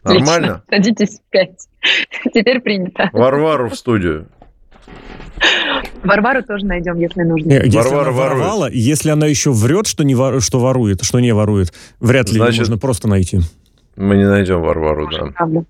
[0.04, 0.62] Нормально?
[0.64, 0.64] Отлично.
[0.70, 1.68] Садитесь в пять.
[2.34, 3.10] Теперь принято.
[3.12, 4.28] Варвару в студию.
[6.04, 7.52] Варвару тоже найдем, если нужно.
[7.52, 8.76] Если Варвара она воровала, ворует.
[8.76, 12.60] если она еще врет, что, не вор, что ворует, что не ворует, вряд ли Значит,
[12.60, 13.40] можно просто найти.
[13.96, 15.32] Мы не найдем Варвару, Может, да.
[15.32, 15.66] Правда.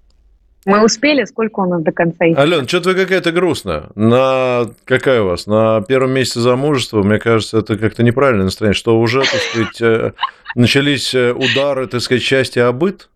[0.67, 2.37] Мы успели, сколько у нас до конца идти?
[2.37, 3.83] Ален, что-то вы какая-то грустная.
[3.95, 5.47] На какая у вас?
[5.47, 10.11] На первом месяце замужества, мне кажется, это как-то неправильное настроение, что уже, так сказать, э,
[10.55, 13.09] начались э, удары, так сказать, счастья обыт?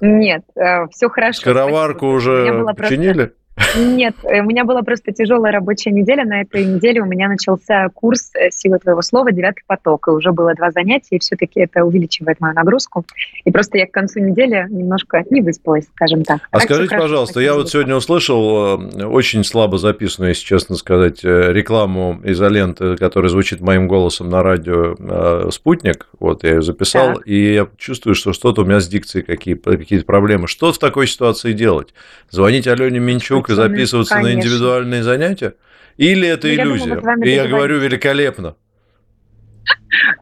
[0.00, 1.40] Нет, э, все хорошо.
[1.40, 3.12] Скороварку уже починили?
[3.12, 3.41] Просто...
[3.76, 6.24] Нет, э, у меня была просто тяжелая рабочая неделя.
[6.24, 9.30] На этой неделе у меня начался курс э, «Сила твоего слова.
[9.30, 10.08] Девятый поток».
[10.08, 13.04] И уже было два занятия, и все-таки это увеличивает мою нагрузку.
[13.44, 16.40] И просто я к концу недели немножко не выспалась, скажем так.
[16.50, 21.22] А так скажите, пожалуйста, я вот сегодня услышал э, очень слабо записанную, если честно сказать,
[21.22, 26.08] рекламу изоленты, которая звучит моим голосом на радио «Спутник».
[26.18, 27.26] Вот, я ее записал, так.
[27.26, 30.48] и я чувствую, что что-то у меня с дикцией какие, какие-то проблемы.
[30.48, 31.92] Что в такой ситуации делать?
[32.30, 34.34] Звонить Алене Минчук и записываться Конечно.
[34.34, 35.54] на индивидуальные занятия?
[35.96, 36.96] Или это ну, иллюзия?
[36.96, 38.56] Думаю, и я говорю великолепно.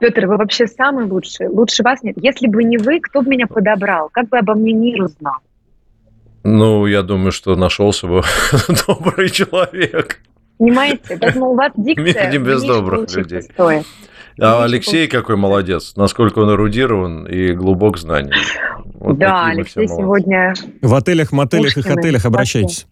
[0.01, 1.49] Петр, вы вообще самый лучший.
[1.49, 2.17] Лучше вас нет.
[2.21, 4.11] Если бы не вы, кто бы меня подобрал?
[4.13, 5.37] Как бы обо мне мир узнал?
[6.43, 8.23] Ну, я думаю, что нашелся бы
[8.87, 10.21] добрый человек.
[10.59, 11.19] Понимаете?
[11.21, 12.05] Поэтому у вас дикция...
[12.05, 13.43] Мир не без добрых людей.
[13.43, 13.87] Стоит.
[14.39, 18.33] А Алексей какой молодец, насколько он эрудирован и глубок знаний.
[18.95, 20.55] Вот да, Алексей сегодня...
[20.81, 22.87] В отелях, мотелях и отелях обращайтесь.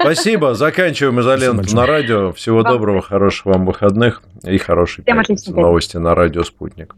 [0.00, 0.54] Спасибо.
[0.54, 2.32] Заканчиваем изоленту на радио.
[2.32, 5.04] Всего доброго, хороших вам выходных и хорошей
[5.46, 6.94] новости на радио «Спутник».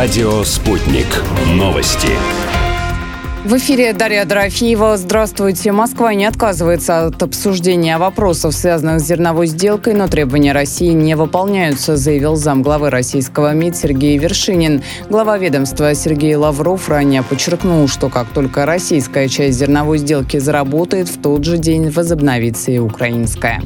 [0.00, 1.06] Радио «Спутник».
[1.46, 2.08] Новости.
[3.44, 4.96] В эфире Дарья Дорофеева.
[4.96, 5.72] Здравствуйте.
[5.72, 11.98] Москва не отказывается от обсуждения вопросов, связанных с зерновой сделкой, но требования России не выполняются,
[11.98, 14.82] заявил замглавы российского МИД Сергей Вершинин.
[15.10, 21.20] Глава ведомства Сергей Лавров ранее подчеркнул, что как только российская часть зерновой сделки заработает, в
[21.20, 23.60] тот же день возобновится и украинская.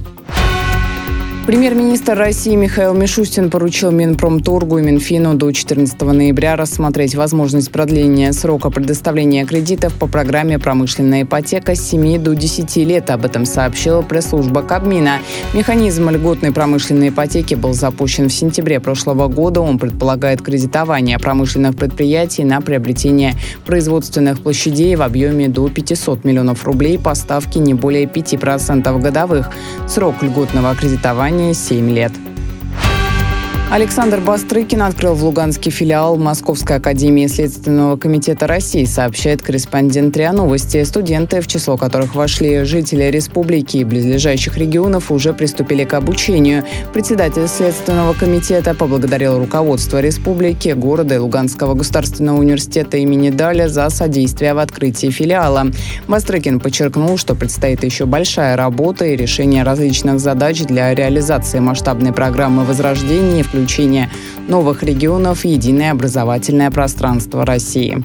[1.46, 8.70] Премьер-министр России Михаил Мишустин поручил Минпромторгу и Минфину до 14 ноября рассмотреть возможность продления срока
[8.70, 13.10] предоставления кредитов по программе «Промышленная ипотека» с 7 до 10 лет.
[13.10, 15.18] Об этом сообщила пресс-служба Кабмина.
[15.52, 19.60] Механизм льготной промышленной ипотеки был запущен в сентябре прошлого года.
[19.60, 23.34] Он предполагает кредитование промышленных предприятий на приобретение
[23.66, 29.50] производственных площадей в объеме до 500 миллионов рублей по ставке не более 5% годовых.
[29.86, 32.33] Срок льготного кредитования название «Семь лет».
[33.70, 40.84] Александр Бастрыкин открыл в Луганске филиал Московской академии Следственного комитета России, сообщает корреспондент РИА Новости.
[40.84, 46.64] Студенты, в число которых вошли жители республики и близлежащих регионов, уже приступили к обучению.
[46.92, 54.54] Председатель Следственного комитета поблагодарил руководство республики, города и Луганского государственного университета имени Даля за содействие
[54.54, 55.66] в открытии филиала.
[56.06, 62.64] Бастрыкин подчеркнул, что предстоит еще большая работа и решение различных задач для реализации масштабной программы
[62.64, 64.10] возрождения, включая включения
[64.46, 68.04] новых регионов в единое образовательное пространство России.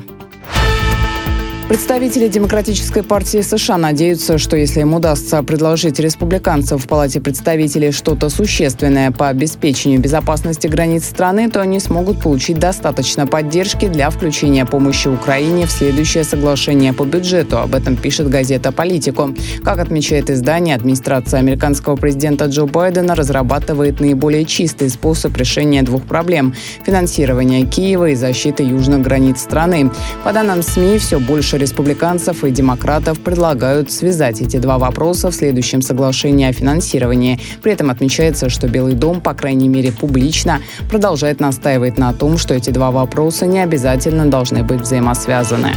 [1.69, 8.29] Представители Демократической партии США надеются, что если им удастся предложить республиканцам в Палате представителей что-то
[8.29, 15.09] существенное по обеспечению безопасности границ страны, то они смогут получить достаточно поддержки для включения помощи
[15.09, 17.59] Украине в следующее соглашение по бюджету.
[17.59, 19.35] Об этом пишет газета «Политику».
[19.63, 26.55] Как отмечает издание, администрация американского президента Джо Байдена разрабатывает наиболее чистый способ решения двух проблем–
[26.83, 29.91] финансирования Киева и защиты южных границ страны.
[30.23, 35.81] По данным СМИ, все больше республиканцев и демократов предлагают связать эти два вопроса в следующем
[35.81, 37.39] соглашении о финансировании.
[37.61, 42.53] При этом отмечается, что Белый дом, по крайней мере публично, продолжает настаивать на том, что
[42.53, 45.73] эти два вопроса не обязательно должны быть взаимосвязаны.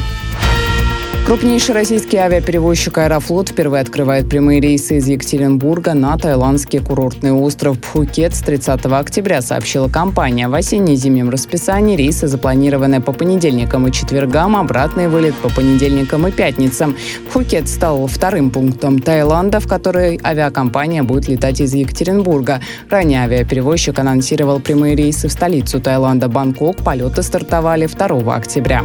[1.24, 8.34] Крупнейший российский авиаперевозчик «Аэрофлот» впервые открывает прямые рейсы из Екатеринбурга на таиландский курортный остров Пхукет
[8.34, 10.48] с 30 октября, сообщила компания.
[10.48, 16.96] В осенне-зимнем расписании рейсы запланированы по понедельникам и четвергам, обратный вылет по понедельникам и пятницам.
[17.28, 22.60] Пхукет стал вторым пунктом Таиланда, в который авиакомпания будет летать из Екатеринбурга.
[22.90, 26.78] Ранее авиаперевозчик анонсировал прямые рейсы в столицу Таиланда Бангкок.
[26.78, 28.82] Полеты стартовали 2 октября.